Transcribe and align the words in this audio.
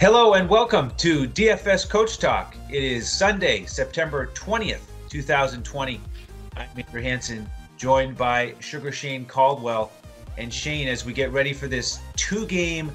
Hello 0.00 0.34
and 0.34 0.48
welcome 0.48 0.92
to 0.98 1.26
DFS 1.26 1.90
Coach 1.90 2.20
Talk. 2.20 2.54
It 2.70 2.84
is 2.84 3.10
Sunday, 3.10 3.64
September 3.64 4.28
20th, 4.28 4.82
2020. 5.08 6.00
I'm 6.56 6.68
Andrew 6.76 7.02
Hanson, 7.02 7.50
joined 7.76 8.16
by 8.16 8.54
Sugar 8.60 8.92
Shane 8.92 9.24
Caldwell. 9.24 9.90
And 10.36 10.54
Shane, 10.54 10.86
as 10.86 11.04
we 11.04 11.12
get 11.12 11.32
ready 11.32 11.52
for 11.52 11.66
this 11.66 11.98
two 12.14 12.46
game 12.46 12.92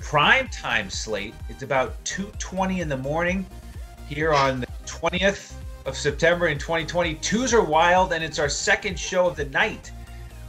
prime 0.00 0.48
time 0.48 0.90
slate, 0.90 1.34
it's 1.48 1.62
about 1.62 2.04
2.20 2.04 2.80
in 2.80 2.88
the 2.88 2.96
morning 2.96 3.46
here 4.08 4.34
on 4.34 4.58
the 4.58 4.66
20th 4.84 5.54
of 5.86 5.96
September 5.96 6.48
in 6.48 6.58
2020. 6.58 7.14
Twos 7.14 7.54
are 7.54 7.62
wild, 7.62 8.12
and 8.12 8.24
it's 8.24 8.40
our 8.40 8.48
second 8.48 8.98
show 8.98 9.28
of 9.28 9.36
the 9.36 9.44
night. 9.44 9.92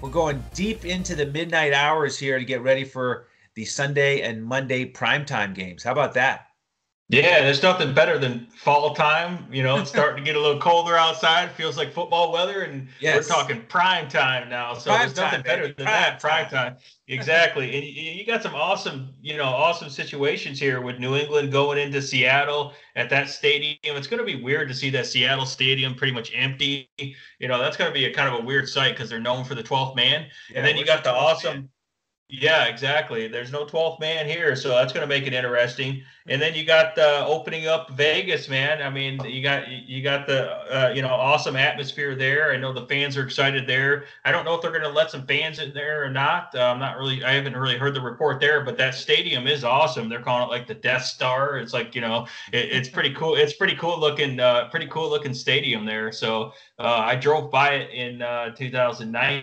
We're 0.01 0.09
going 0.09 0.43
deep 0.55 0.85
into 0.85 1.13
the 1.13 1.27
midnight 1.27 1.71
hours 1.71 2.17
here 2.17 2.39
to 2.39 2.45
get 2.45 2.63
ready 2.63 2.83
for 2.83 3.27
the 3.55 3.65
Sunday 3.65 4.21
and 4.21 4.43
Monday 4.43 4.91
primetime 4.91 5.53
games. 5.53 5.83
How 5.83 5.91
about 5.91 6.13
that? 6.13 6.47
Yeah, 7.09 7.41
there's 7.41 7.61
nothing 7.61 7.93
better 7.93 8.17
than 8.17 8.47
fall 8.55 8.95
time. 8.95 9.45
You 9.51 9.61
know, 9.61 9.77
it's 9.77 9.89
starting 9.89 10.23
to 10.23 10.25
get 10.25 10.35
a 10.35 10.39
little 10.39 10.59
colder 10.59 10.95
outside. 10.95 11.51
Feels 11.51 11.77
like 11.77 11.93
football 11.93 12.31
weather, 12.31 12.61
and 12.61 12.87
yes. 12.99 13.29
we're 13.29 13.35
talking 13.35 13.61
prime 13.67 14.07
time 14.07 14.49
now. 14.49 14.73
So 14.73 14.89
prime 14.89 14.99
there's 14.99 15.17
nothing 15.17 15.43
time, 15.43 15.43
better 15.43 15.63
baby. 15.63 15.75
than 15.77 15.85
prime 15.85 16.01
that. 16.01 16.19
Prime 16.19 16.49
time. 16.49 16.77
Exactly. 17.09 17.75
and 17.75 17.83
you 17.83 18.25
got 18.25 18.41
some 18.41 18.55
awesome, 18.55 19.13
you 19.21 19.35
know, 19.35 19.43
awesome 19.43 19.89
situations 19.89 20.59
here 20.59 20.81
with 20.81 20.97
New 20.97 21.15
England 21.15 21.51
going 21.51 21.77
into 21.77 22.01
Seattle 22.01 22.73
at 22.95 23.09
that 23.09 23.29
stadium. 23.29 23.77
It's 23.83 24.07
going 24.07 24.19
to 24.19 24.25
be 24.25 24.41
weird 24.41 24.69
to 24.69 24.73
see 24.73 24.89
that 24.91 25.05
Seattle 25.05 25.45
stadium 25.45 25.95
pretty 25.95 26.13
much 26.13 26.31
empty. 26.33 26.89
You 26.97 27.47
know, 27.47 27.59
that's 27.59 27.75
going 27.75 27.91
to 27.91 27.93
be 27.93 28.05
a 28.05 28.13
kind 28.13 28.33
of 28.33 28.41
a 28.41 28.43
weird 28.45 28.67
sight 28.69 28.93
because 28.93 29.09
they're 29.09 29.19
known 29.19 29.43
for 29.43 29.55
the 29.55 29.63
12th 29.63 29.95
man. 29.95 30.27
Yeah, 30.49 30.59
and 30.59 30.65
then 30.65 30.77
you 30.77 30.85
got 30.85 31.03
the 31.03 31.11
awesome. 31.11 31.53
Man 31.53 31.69
yeah, 32.35 32.65
exactly. 32.65 33.27
There's 33.27 33.51
no 33.51 33.63
12th 33.63 33.99
man 33.99 34.25
here, 34.27 34.55
so 34.55 34.69
that's 34.69 34.91
going 34.91 35.03
to 35.03 35.07
make 35.07 35.27
it 35.27 35.35
interesting. 35.35 36.01
And 36.25 36.41
then 36.41 36.55
you 36.55 36.65
got 36.65 36.95
the 36.95 37.23
opening 37.27 37.67
up 37.67 37.91
Vegas, 37.91 38.49
man. 38.49 38.81
I 38.81 38.89
mean, 38.89 39.23
you 39.23 39.43
got 39.43 39.69
you 39.69 40.01
got 40.01 40.25
the 40.25 40.49
uh, 40.75 40.91
you 40.95 41.03
know 41.03 41.09
awesome 41.09 41.55
atmosphere 41.55 42.15
there. 42.15 42.51
I 42.51 42.57
know 42.57 42.73
the 42.73 42.87
fans 42.87 43.17
are 43.17 43.23
excited 43.23 43.67
there. 43.67 44.05
I 44.25 44.31
don't 44.31 44.45
know 44.45 44.55
if 44.55 44.63
they're 44.63 44.71
going 44.71 44.81
to 44.81 44.89
let 44.89 45.11
some 45.11 45.27
fans 45.27 45.59
in 45.59 45.75
there 45.75 46.03
or 46.03 46.09
not. 46.09 46.49
Uh, 46.55 46.63
I'm 46.63 46.79
not 46.79 46.97
really. 46.97 47.23
I 47.23 47.33
haven't 47.33 47.55
really 47.55 47.77
heard 47.77 47.93
the 47.93 48.01
report 48.01 48.39
there, 48.39 48.65
but 48.65 48.79
that 48.79 48.95
stadium 48.95 49.45
is 49.45 49.63
awesome. 49.63 50.09
They're 50.09 50.23
calling 50.23 50.47
it 50.47 50.51
like 50.51 50.65
the 50.65 50.73
Death 50.73 51.03
Star. 51.03 51.57
It's 51.57 51.71
like 51.71 51.93
you 51.93 52.01
know, 52.01 52.25
it, 52.51 52.71
it's 52.71 52.89
pretty 52.89 53.13
cool. 53.13 53.35
It's 53.35 53.53
pretty 53.53 53.75
cool 53.75 53.99
looking, 53.99 54.39
uh, 54.39 54.69
pretty 54.69 54.87
cool 54.87 55.07
looking 55.07 55.35
stadium 55.35 55.85
there. 55.85 56.11
So 56.11 56.53
uh, 56.79 57.03
I 57.05 57.15
drove 57.15 57.51
by 57.51 57.75
it 57.75 57.91
in 57.91 58.23
uh, 58.23 58.55
2009 58.55 59.42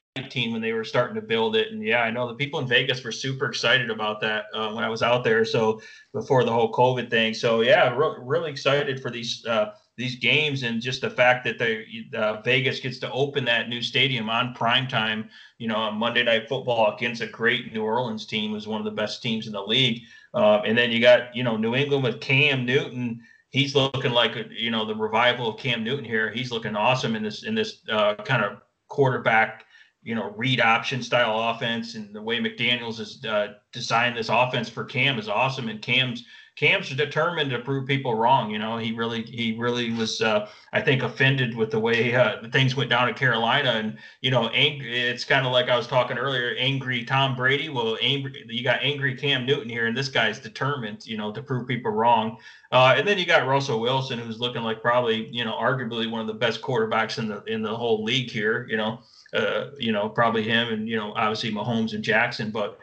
when 0.52 0.60
they 0.60 0.72
were 0.72 0.84
starting 0.84 1.14
to 1.14 1.20
build 1.20 1.56
it. 1.56 1.72
And 1.72 1.82
yeah, 1.82 2.02
I 2.02 2.10
know 2.10 2.28
the 2.28 2.34
people 2.34 2.60
in 2.60 2.66
Vegas 2.68 3.02
were 3.02 3.12
super 3.12 3.46
excited 3.46 3.90
about 3.90 4.20
that 4.20 4.44
uh, 4.54 4.72
when 4.72 4.84
I 4.84 4.88
was 4.88 5.02
out 5.02 5.24
there. 5.24 5.44
So 5.44 5.80
before 6.12 6.44
the 6.44 6.52
whole 6.52 6.72
COVID 6.72 7.10
thing. 7.10 7.34
So 7.34 7.60
yeah, 7.62 7.94
re- 7.94 8.16
really 8.20 8.50
excited 8.50 9.00
for 9.00 9.10
these 9.10 9.44
uh, 9.46 9.72
these 9.96 10.16
games 10.16 10.62
and 10.62 10.80
just 10.80 11.00
the 11.00 11.10
fact 11.10 11.44
that 11.44 11.58
they 11.58 11.86
uh, 12.14 12.40
Vegas 12.42 12.80
gets 12.80 12.98
to 12.98 13.10
open 13.12 13.44
that 13.46 13.68
new 13.68 13.82
stadium 13.82 14.28
on 14.30 14.54
prime 14.54 14.88
time. 14.88 15.28
You 15.58 15.68
know, 15.68 15.76
on 15.76 15.96
Monday 15.96 16.22
Night 16.22 16.48
Football 16.48 16.94
against 16.94 17.22
a 17.22 17.26
great 17.26 17.72
New 17.72 17.82
Orleans 17.82 18.26
team 18.26 18.52
was 18.52 18.66
one 18.66 18.80
of 18.80 18.84
the 18.84 18.90
best 18.90 19.22
teams 19.22 19.46
in 19.46 19.52
the 19.52 19.62
league. 19.62 20.02
Um, 20.32 20.62
and 20.64 20.76
then 20.76 20.90
you 20.90 21.00
got 21.00 21.34
you 21.34 21.42
know 21.42 21.56
New 21.56 21.74
England 21.74 22.04
with 22.04 22.20
Cam 22.20 22.64
Newton 22.64 23.20
he's 23.50 23.74
looking 23.74 24.12
like 24.12 24.36
you 24.50 24.70
know 24.70 24.86
the 24.86 24.94
revival 24.94 25.48
of 25.48 25.58
Cam 25.58 25.84
Newton 25.84 26.04
here. 26.04 26.30
He's 26.30 26.50
looking 26.50 26.76
awesome 26.76 27.16
in 27.16 27.22
this 27.22 27.44
in 27.44 27.54
this 27.54 27.82
uh, 27.90 28.14
kind 28.14 28.44
of 28.44 28.62
quarterback 28.88 29.64
you 30.02 30.14
know, 30.14 30.32
read 30.36 30.60
option 30.60 31.02
style 31.02 31.50
offense 31.50 31.94
and 31.94 32.14
the 32.14 32.22
way 32.22 32.38
McDaniels 32.38 32.98
has 32.98 33.24
uh, 33.24 33.54
designed 33.72 34.16
this 34.16 34.28
offense 34.30 34.68
for 34.68 34.84
Cam 34.84 35.18
is 35.18 35.28
awesome. 35.28 35.68
And 35.68 35.82
Cam's 35.82 36.24
Cam's 36.56 36.90
determined 36.90 37.50
to 37.50 37.58
prove 37.60 37.86
people 37.86 38.14
wrong. 38.14 38.50
You 38.50 38.58
know, 38.58 38.76
he 38.76 38.92
really 38.92 39.22
he 39.22 39.56
really 39.58 39.92
was 39.92 40.20
uh, 40.20 40.48
I 40.72 40.82
think 40.82 41.02
offended 41.02 41.56
with 41.56 41.70
the 41.70 41.80
way 41.80 42.14
uh, 42.14 42.48
things 42.50 42.76
went 42.76 42.90
down 42.90 43.08
in 43.08 43.14
Carolina. 43.14 43.70
And 43.70 43.98
you 44.20 44.30
know, 44.30 44.50
it's 44.52 45.24
kind 45.24 45.46
of 45.46 45.52
like 45.52 45.68
I 45.68 45.76
was 45.76 45.86
talking 45.86 46.18
earlier, 46.18 46.54
angry 46.58 47.04
Tom 47.04 47.36
Brady. 47.36 47.68
Well, 47.68 47.96
angry 48.02 48.44
you 48.46 48.62
got 48.62 48.82
angry 48.82 49.14
Cam 49.16 49.46
Newton 49.46 49.70
here, 49.70 49.86
and 49.86 49.96
this 49.96 50.08
guy's 50.08 50.38
determined, 50.38 51.06
you 51.06 51.16
know, 51.16 51.32
to 51.32 51.42
prove 51.42 51.66
people 51.66 51.92
wrong. 51.92 52.36
Uh, 52.72 52.94
and 52.96 53.08
then 53.08 53.18
you 53.18 53.26
got 53.26 53.46
Russell 53.46 53.80
Wilson, 53.80 54.18
who's 54.18 54.40
looking 54.40 54.62
like 54.62 54.82
probably 54.82 55.28
you 55.28 55.44
know 55.44 55.54
arguably 55.54 56.10
one 56.10 56.20
of 56.20 56.26
the 56.26 56.34
best 56.34 56.60
quarterbacks 56.60 57.18
in 57.18 57.28
the 57.28 57.42
in 57.44 57.62
the 57.62 57.74
whole 57.74 58.04
league 58.04 58.30
here. 58.30 58.66
You 58.68 58.76
know 58.76 59.00
uh, 59.34 59.70
you 59.78 59.92
know, 59.92 60.08
probably 60.08 60.42
him 60.42 60.72
and, 60.72 60.88
you 60.88 60.96
know, 60.96 61.12
obviously 61.14 61.52
Mahomes 61.52 61.94
and 61.94 62.02
Jackson. 62.02 62.50
But 62.50 62.78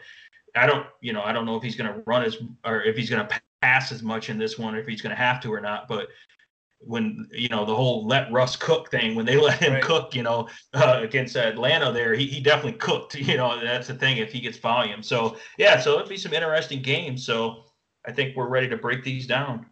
I 0.55 0.65
don't, 0.65 0.85
you 1.01 1.13
know, 1.13 1.21
I 1.21 1.31
don't 1.31 1.45
know 1.45 1.55
if 1.55 1.63
he's 1.63 1.75
going 1.75 1.93
to 1.93 2.01
run 2.05 2.23
as, 2.23 2.37
or 2.65 2.81
if 2.83 2.95
he's 2.95 3.09
going 3.09 3.25
to 3.27 3.41
pass 3.61 3.91
as 3.91 4.03
much 4.03 4.29
in 4.29 4.37
this 4.37 4.57
one, 4.57 4.75
or 4.75 4.79
if 4.79 4.87
he's 4.87 5.01
going 5.01 5.15
to 5.15 5.21
have 5.21 5.41
to 5.41 5.53
or 5.53 5.61
not. 5.61 5.87
But 5.87 6.07
when, 6.79 7.27
you 7.31 7.49
know, 7.49 7.65
the 7.65 7.75
whole 7.75 8.07
let 8.07 8.31
Russ 8.31 8.55
cook 8.55 8.89
thing, 8.91 9.15
when 9.15 9.25
they 9.25 9.37
let 9.41 9.59
him 9.59 9.73
right. 9.73 9.83
cook, 9.83 10.15
you 10.15 10.23
know, 10.23 10.47
uh, 10.73 10.99
against 11.03 11.35
Atlanta 11.35 11.91
there, 11.91 12.13
he, 12.13 12.27
he 12.27 12.39
definitely 12.39 12.79
cooked. 12.79 13.15
You 13.27 13.37
know, 13.37 13.59
that's 13.61 13.87
the 13.87 13.93
thing 13.93 14.17
if 14.17 14.31
he 14.31 14.39
gets 14.39 14.57
volume. 14.57 15.03
So, 15.03 15.37
yeah, 15.57 15.79
so 15.79 15.95
it'll 15.95 16.07
be 16.07 16.17
some 16.17 16.33
interesting 16.33 16.81
games. 16.81 17.25
So 17.25 17.65
I 18.05 18.11
think 18.11 18.35
we're 18.35 18.47
ready 18.47 18.69
to 18.69 18.77
break 18.77 19.03
these 19.03 19.27
down. 19.27 19.65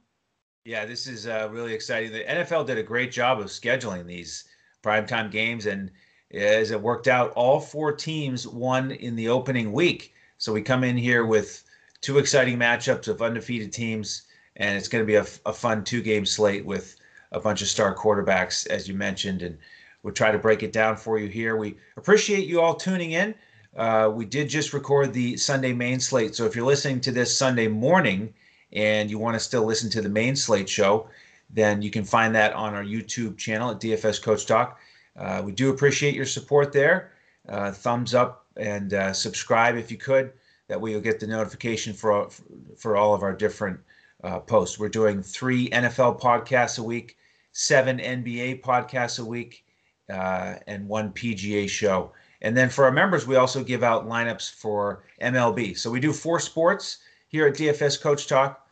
Yeah, 0.66 0.86
this 0.86 1.08
is 1.08 1.28
uh, 1.28 1.48
really 1.52 1.74
exciting. 1.74 2.12
The 2.12 2.24
NFL 2.24 2.66
did 2.66 2.80
a 2.80 2.84
great 2.84 3.12
job 3.12 3.40
of 3.40 3.46
scheduling 3.46 4.06
these 4.06 4.46
primetime 4.84 5.32
games 5.32 5.68
and 5.68 5.92
as 6.36 6.72
it 6.72 6.82
worked 6.82 7.08
out, 7.08 7.32
all 7.32 7.60
four 7.60 7.94
teams 7.94 8.48
won 8.48 8.92
in 8.92 9.16
the 9.16 9.30
opening 9.30 9.72
week. 9.72 10.14
So 10.38 10.52
we 10.52 10.62
come 10.62 10.84
in 10.84 10.98
here 10.98 11.26
with 11.26 11.64
two 12.02 12.18
exciting 12.18 12.60
matchups 12.60 13.08
of 13.08 13.22
undefeated 13.22 13.72
teams, 13.72 14.24
and 14.58 14.78
it's 14.78 14.88
going 14.88 15.02
to 15.02 15.08
be 15.08 15.16
a, 15.16 15.26
a 15.46 15.54
fun 15.54 15.84
two 15.84 16.02
game 16.02 16.26
slate 16.26 16.66
with 16.66 16.98
a 17.32 17.40
bunch 17.40 17.62
of 17.62 17.68
star 17.68 17.96
quarterbacks, 17.96 18.68
as 18.68 18.88
you 18.88 18.94
mentioned. 18.94 19.42
And 19.42 19.58
we'll 20.04 20.14
try 20.14 20.32
to 20.32 20.38
break 20.38 20.62
it 20.62 20.74
down 20.74 20.98
for 20.98 21.18
you 21.18 21.28
here. 21.28 21.56
We 21.56 21.78
appreciate 21.98 22.48
you 22.48 22.62
all 22.62 22.76
tuning 22.76 23.14
in. 23.14 23.34
Uh, 23.76 24.12
we 24.14 24.26
did 24.26 24.50
just 24.50 24.74
record 24.74 25.14
the 25.14 25.36
Sunday 25.38 25.74
main 25.74 26.00
slate. 26.00 26.36
So 26.36 26.46
if 26.46 26.56
you're 26.56 26.66
listening 26.66 27.02
to 27.02 27.12
this 27.12 27.36
Sunday 27.36 27.68
morning 27.68 28.34
and 28.72 29.10
you 29.10 29.20
want 29.20 29.36
to 29.36 29.40
still 29.40 29.64
listen 29.64 29.90
to 29.92 30.02
the 30.02 30.10
main 30.10 30.36
slate 30.36 30.70
show, 30.70 31.10
then 31.50 31.82
you 31.82 31.92
can 31.92 32.04
find 32.04 32.36
that 32.36 32.54
on 32.54 32.74
our 32.74 32.84
YouTube 32.84 33.38
channel 33.38 33.72
at 33.72 33.80
DFS 33.80 34.22
Coach 34.22 34.46
Talk. 34.46 34.80
Uh, 35.18 35.42
we 35.46 35.52
do 35.52 35.70
appreciate 35.70 36.16
your 36.16 36.26
support 36.26 36.72
there. 36.74 37.12
Uh, 37.48 37.72
thumbs 37.72 38.14
up 38.14 38.46
and 38.58 38.94
uh, 38.94 39.14
subscribe 39.14 39.76
if 39.76 39.92
you 39.92 39.98
could. 39.98 40.34
That 40.68 40.82
way 40.82 40.92
you'll 40.92 41.02
get 41.02 41.20
the 41.20 41.28
notification 41.28 41.94
for 41.94 42.30
for 42.76 42.98
all 42.98 43.14
of 43.14 43.22
our 43.22 43.34
different 43.34 43.80
uh, 44.24 44.40
posts. 44.40 44.80
We're 44.80 44.90
doing 44.90 45.22
three 45.22 45.70
NFL 45.70 46.20
podcasts 46.20 46.80
a 46.80 46.84
week, 46.84 47.18
seven 47.52 48.00
NBA 48.00 48.62
podcasts 48.62 49.20
a 49.20 49.26
week, 49.26 49.66
uh, 50.10 50.56
and 50.66 50.88
one 50.88 51.12
PGA 51.12 51.70
show. 51.70 52.12
And 52.42 52.58
then 52.58 52.70
for 52.70 52.86
our 52.86 52.92
members, 52.92 53.28
we 53.28 53.36
also 53.36 53.64
give 53.64 53.84
out 53.84 54.08
lineups 54.08 54.52
for 54.54 55.04
MLB. 55.22 55.78
So 55.78 55.92
we 55.92 56.00
do 56.00 56.12
four 56.12 56.40
sports 56.40 56.98
here 57.28 57.48
at 57.48 57.56
DFS 57.56 58.02
Coach 58.02 58.28
Talk: 58.28 58.68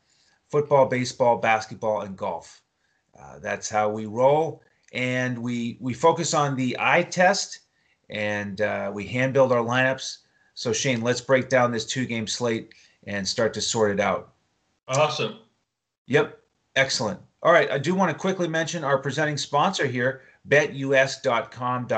football, 0.50 0.88
baseball, 0.88 1.38
basketball, 1.38 2.02
and 2.02 2.18
golf. 2.18 2.62
Uh, 3.18 3.38
that's 3.40 3.70
how 3.70 3.90
we 3.90 4.08
roll 4.08 4.64
and 4.94 5.38
we 5.38 5.78
we 5.80 5.94
focus 5.94 6.34
on 6.34 6.56
the 6.56 6.78
eye 6.80 7.04
test 7.04 7.60
and 8.10 8.62
uh, 8.62 8.92
we 8.94 9.06
hand 9.06 9.34
build 9.34 9.52
our 9.52 9.64
lineups. 9.64 10.20
So 10.54 10.72
Shane, 10.72 11.02
let's 11.02 11.22
break 11.22 11.50
down 11.50 11.72
this 11.72 11.86
two 11.86 12.06
game 12.06 12.28
slate 12.28 12.74
and 13.08 13.28
start 13.28 13.54
to 13.56 13.62
sort 13.62 13.92
it 13.92 14.00
out. 14.00 14.34
Awesome. 14.88 15.40
Yep. 16.06 16.40
Excellent. 16.76 17.20
All 17.42 17.52
right. 17.52 17.70
I 17.72 17.80
do 17.80 17.96
want 17.96 18.12
to 18.12 18.18
quickly 18.18 18.48
mention 18.48 18.84
our 18.84 18.98
presenting 18.98 19.38
sponsor 19.38 19.88
here, 19.88 20.22
betus.com.pa. 20.48 21.94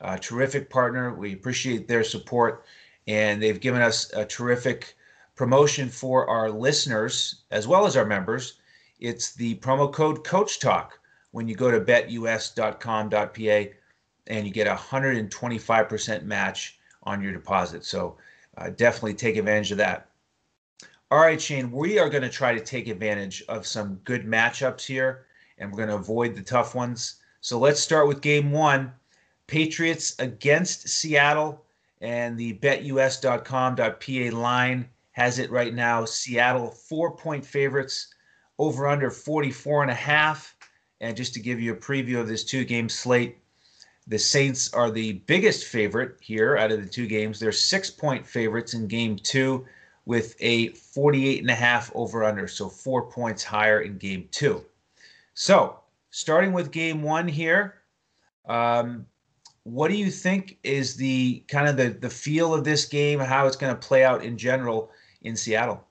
A 0.00 0.18
terrific 0.18 0.68
partner. 0.70 1.14
We 1.14 1.32
appreciate 1.32 1.88
their 1.88 2.04
support, 2.04 2.64
and 3.06 3.42
they've 3.42 3.60
given 3.60 3.80
us 3.80 4.12
a 4.12 4.24
terrific 4.24 4.96
promotion 5.34 5.88
for 5.88 6.28
our 6.28 6.50
listeners 6.50 7.42
as 7.50 7.66
well 7.66 7.86
as 7.86 7.96
our 7.96 8.04
members. 8.04 8.58
It's 9.00 9.34
the 9.34 9.56
promo 9.56 9.90
code 9.92 10.24
Coach 10.24 10.60
Talk 10.60 10.98
when 11.34 11.48
you 11.48 11.56
go 11.56 11.68
to 11.68 11.80
betus.com.pa 11.80 13.74
and 14.28 14.46
you 14.46 14.52
get 14.52 14.68
a 14.68 14.74
125% 14.74 16.22
match 16.22 16.78
on 17.02 17.20
your 17.20 17.32
deposit. 17.32 17.84
So 17.84 18.16
uh, 18.56 18.70
definitely 18.70 19.14
take 19.14 19.36
advantage 19.36 19.72
of 19.72 19.78
that. 19.78 20.06
All 21.10 21.18
right, 21.18 21.42
Shane, 21.42 21.72
we 21.72 21.98
are 21.98 22.08
going 22.08 22.22
to 22.22 22.28
try 22.28 22.54
to 22.54 22.60
take 22.60 22.86
advantage 22.86 23.42
of 23.48 23.66
some 23.66 23.96
good 24.04 24.24
matchups 24.24 24.86
here, 24.86 25.26
and 25.58 25.72
we're 25.72 25.78
going 25.78 25.88
to 25.88 25.96
avoid 25.96 26.36
the 26.36 26.42
tough 26.42 26.76
ones. 26.76 27.16
So 27.40 27.58
let's 27.58 27.80
start 27.80 28.06
with 28.06 28.20
game 28.20 28.52
one 28.52 28.92
Patriots 29.48 30.14
against 30.20 30.88
Seattle, 30.88 31.64
and 32.00 32.38
the 32.38 32.54
betus.com.pa 32.58 34.30
line 34.30 34.88
has 35.10 35.40
it 35.40 35.50
right 35.50 35.74
now. 35.74 36.04
Seattle, 36.04 36.70
four 36.70 37.16
point 37.16 37.44
favorites, 37.44 38.14
over 38.60 38.86
under 38.86 39.10
44 39.10 39.82
and 39.82 39.90
a 39.90 39.94
half. 39.94 40.53
And 41.04 41.14
just 41.14 41.34
to 41.34 41.40
give 41.40 41.60
you 41.60 41.74
a 41.74 41.76
preview 41.76 42.18
of 42.18 42.28
this 42.28 42.44
two 42.44 42.64
game 42.64 42.88
slate, 42.88 43.36
the 44.06 44.18
Saints 44.18 44.72
are 44.72 44.90
the 44.90 45.12
biggest 45.26 45.66
favorite 45.66 46.16
here 46.22 46.56
out 46.56 46.72
of 46.72 46.82
the 46.82 46.88
two 46.88 47.06
games. 47.06 47.38
They're 47.38 47.52
six 47.52 47.90
point 47.90 48.26
favorites 48.26 48.72
in 48.72 48.88
game 48.88 49.16
two, 49.16 49.66
with 50.06 50.34
a 50.40 50.68
48 50.68 51.42
and 51.42 51.50
a 51.50 51.54
half 51.54 51.92
over 51.94 52.24
under, 52.24 52.48
so 52.48 52.70
four 52.70 53.02
points 53.10 53.44
higher 53.44 53.82
in 53.82 53.98
game 53.98 54.28
two. 54.30 54.64
So, 55.34 55.78
starting 56.10 56.54
with 56.54 56.70
game 56.70 57.02
one 57.02 57.28
here, 57.28 57.82
um, 58.46 59.04
what 59.64 59.90
do 59.90 59.98
you 59.98 60.10
think 60.10 60.56
is 60.62 60.96
the 60.96 61.44
kind 61.48 61.68
of 61.68 61.76
the, 61.76 61.90
the 61.90 62.08
feel 62.08 62.54
of 62.54 62.64
this 62.64 62.86
game, 62.86 63.18
how 63.18 63.46
it's 63.46 63.56
going 63.56 63.74
to 63.74 63.88
play 63.88 64.04
out 64.04 64.24
in 64.24 64.38
general 64.38 64.90
in 65.20 65.36
Seattle? 65.36 65.84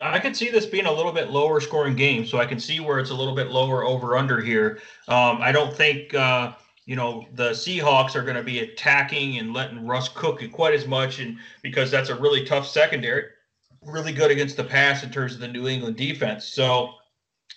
I 0.00 0.18
could 0.18 0.36
see 0.36 0.50
this 0.50 0.66
being 0.66 0.86
a 0.86 0.92
little 0.92 1.12
bit 1.12 1.30
lower 1.30 1.60
scoring 1.60 1.96
game, 1.96 2.26
so 2.26 2.38
I 2.38 2.46
can 2.46 2.60
see 2.60 2.80
where 2.80 2.98
it's 2.98 3.10
a 3.10 3.14
little 3.14 3.34
bit 3.34 3.48
lower 3.48 3.84
over 3.84 4.16
under 4.16 4.40
here. 4.40 4.80
Um, 5.08 5.38
I 5.40 5.52
don't 5.52 5.74
think 5.74 6.12
uh, 6.14 6.52
you 6.84 6.96
know 6.96 7.26
the 7.34 7.50
Seahawks 7.50 8.14
are 8.14 8.22
going 8.22 8.36
to 8.36 8.42
be 8.42 8.60
attacking 8.60 9.38
and 9.38 9.54
letting 9.54 9.86
Russ 9.86 10.08
cook 10.08 10.42
it 10.42 10.52
quite 10.52 10.74
as 10.74 10.86
much, 10.86 11.18
and 11.18 11.38
because 11.62 11.90
that's 11.90 12.10
a 12.10 12.14
really 12.14 12.44
tough 12.44 12.66
secondary 12.66 13.24
really 13.86 14.12
good 14.12 14.30
against 14.30 14.56
the 14.56 14.64
pass 14.64 15.02
in 15.02 15.10
terms 15.10 15.34
of 15.34 15.40
the 15.40 15.48
New 15.48 15.68
England 15.68 15.96
defense. 15.96 16.44
So, 16.44 16.94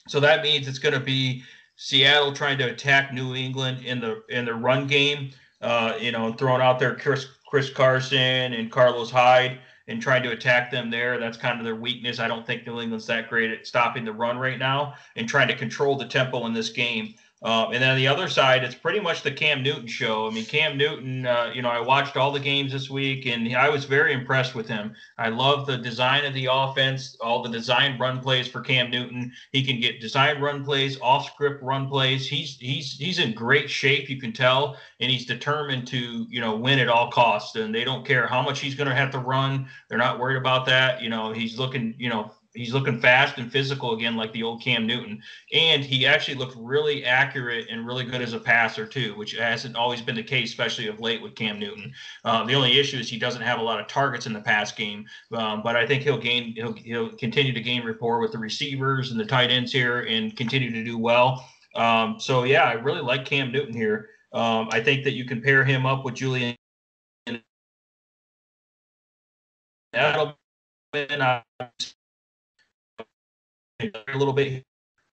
so 0.07 0.19
that 0.19 0.43
means 0.43 0.67
it's 0.67 0.79
going 0.79 0.93
to 0.93 0.99
be 0.99 1.43
Seattle 1.75 2.33
trying 2.33 2.57
to 2.59 2.69
attack 2.69 3.13
New 3.13 3.35
England 3.35 3.85
in 3.85 3.99
the 3.99 4.23
in 4.29 4.45
the 4.45 4.53
run 4.53 4.87
game. 4.87 5.31
Uh, 5.61 5.93
you 5.99 6.11
know, 6.11 6.31
throwing 6.33 6.61
out 6.61 6.79
there 6.79 6.95
Chris 6.95 7.25
Chris 7.47 7.69
Carson 7.69 8.53
and 8.53 8.71
Carlos 8.71 9.09
Hyde 9.09 9.59
and 9.89 10.01
trying 10.01 10.23
to 10.23 10.31
attack 10.31 10.71
them 10.71 10.89
there. 10.89 11.19
That's 11.19 11.37
kind 11.37 11.59
of 11.59 11.65
their 11.65 11.75
weakness. 11.75 12.19
I 12.19 12.27
don't 12.27 12.45
think 12.45 12.65
New 12.65 12.79
England's 12.79 13.07
that 13.07 13.27
great 13.27 13.51
at 13.51 13.65
stopping 13.67 14.05
the 14.05 14.13
run 14.13 14.37
right 14.37 14.59
now 14.59 14.93
and 15.15 15.27
trying 15.27 15.47
to 15.47 15.55
control 15.55 15.97
the 15.97 16.05
tempo 16.05 16.45
in 16.45 16.53
this 16.53 16.69
game. 16.69 17.15
Um, 17.41 17.71
and 17.71 17.81
then 17.81 17.91
on 17.91 17.95
the 17.95 18.07
other 18.07 18.27
side, 18.27 18.65
it's 18.65 18.75
pretty 18.75 18.99
much 18.99 19.23
the 19.23 19.31
Cam 19.31 19.63
Newton 19.63 19.87
show. 19.87 20.27
I 20.27 20.31
mean, 20.31 20.45
Cam 20.45 20.77
Newton, 20.77 21.25
uh, 21.25 21.51
you 21.55 21.61
know, 21.61 21.69
I 21.69 21.79
watched 21.79 22.17
all 22.17 22.33
the 22.33 22.39
games 22.39 22.73
this 22.73 22.89
week 22.89 23.27
and 23.27 23.55
I 23.55 23.69
was 23.69 23.85
very 23.85 24.11
impressed 24.11 24.55
with 24.55 24.67
him. 24.67 24.93
I 25.17 25.29
love 25.29 25.65
the 25.65 25.77
design 25.77 26.25
of 26.25 26.33
the 26.33 26.49
offense, 26.51 27.15
all 27.21 27.41
the 27.41 27.49
design 27.49 27.97
run 27.97 28.19
plays 28.19 28.49
for 28.49 28.59
Cam 28.59 28.91
Newton. 28.91 29.31
He 29.53 29.63
can 29.63 29.79
get 29.79 30.01
design 30.01 30.41
run 30.41 30.65
plays, 30.65 30.99
off 31.01 31.27
script 31.27 31.63
run 31.63 31.87
plays. 31.87 32.27
He's 32.27 32.57
he's 32.57 32.97
he's 32.97 33.19
in 33.19 33.33
great 33.33 33.69
shape, 33.69 34.09
you 34.09 34.19
can 34.19 34.33
tell, 34.33 34.75
and 34.99 35.09
he's 35.09 35.25
determined 35.25 35.87
to, 35.87 36.27
you 36.29 36.41
know, 36.41 36.57
win 36.57 36.79
at 36.79 36.89
all 36.89 37.09
costs. 37.09 37.55
And 37.55 37.73
they 37.73 37.85
don't 37.85 38.05
care 38.05 38.27
how 38.27 38.41
much 38.41 38.59
he's 38.59 38.75
going 38.75 38.89
to 38.89 38.95
have 38.95 39.11
to 39.11 39.19
run. 39.19 39.65
They're 39.87 39.97
not 39.97 40.19
worried 40.19 40.37
about 40.37 40.65
that. 40.65 41.01
You 41.01 41.09
know, 41.09 41.31
he's 41.31 41.57
looking, 41.57 41.95
you 41.97 42.09
know, 42.09 42.33
he's 42.53 42.73
looking 42.73 42.99
fast 42.99 43.37
and 43.37 43.51
physical 43.51 43.93
again, 43.93 44.15
like 44.15 44.33
the 44.33 44.43
old 44.43 44.61
Cam 44.61 44.87
Newton. 44.87 45.21
And 45.53 45.83
he 45.83 46.05
actually 46.05 46.35
looked 46.35 46.55
really 46.57 47.05
accurate 47.05 47.67
and 47.69 47.85
really 47.85 48.03
good 48.03 48.21
as 48.21 48.33
a 48.33 48.39
passer 48.39 48.85
too, 48.85 49.15
which 49.15 49.33
hasn't 49.33 49.75
always 49.75 50.01
been 50.01 50.15
the 50.15 50.23
case, 50.23 50.49
especially 50.49 50.87
of 50.87 50.99
late 50.99 51.21
with 51.21 51.35
Cam 51.35 51.59
Newton. 51.59 51.93
Uh, 52.25 52.43
the 52.45 52.55
only 52.55 52.79
issue 52.79 52.97
is 52.97 53.09
he 53.09 53.19
doesn't 53.19 53.41
have 53.41 53.59
a 53.59 53.63
lot 53.63 53.79
of 53.79 53.87
targets 53.87 54.25
in 54.25 54.33
the 54.33 54.41
pass 54.41 54.71
game, 54.71 55.05
um, 55.33 55.61
but 55.63 55.75
I 55.75 55.85
think 55.85 56.03
he'll 56.03 56.17
gain, 56.17 56.53
he'll, 56.53 56.73
he'll 56.73 57.09
continue 57.17 57.53
to 57.53 57.61
gain 57.61 57.85
rapport 57.85 58.19
with 58.19 58.31
the 58.31 58.37
receivers 58.39 59.11
and 59.11 59.19
the 59.19 59.25
tight 59.25 59.51
ends 59.51 59.71
here, 59.71 60.01
and 60.01 60.35
continue 60.35 60.71
to 60.71 60.83
do 60.83 60.97
well. 60.97 61.47
Um, 61.75 62.19
so 62.19 62.43
yeah, 62.43 62.63
I 62.63 62.73
really 62.73 63.01
like 63.01 63.25
Cam 63.25 63.51
Newton 63.51 63.75
here. 63.75 64.09
Um, 64.33 64.69
I 64.71 64.81
think 64.81 65.03
that 65.03 65.13
you 65.13 65.25
can 65.25 65.41
pair 65.41 65.63
him 65.63 65.85
up 65.85 66.05
with 66.05 66.15
Julian. 66.15 66.55
Edelman, 69.93 71.43
a 73.79 74.17
little 74.17 74.33
bit. 74.33 74.65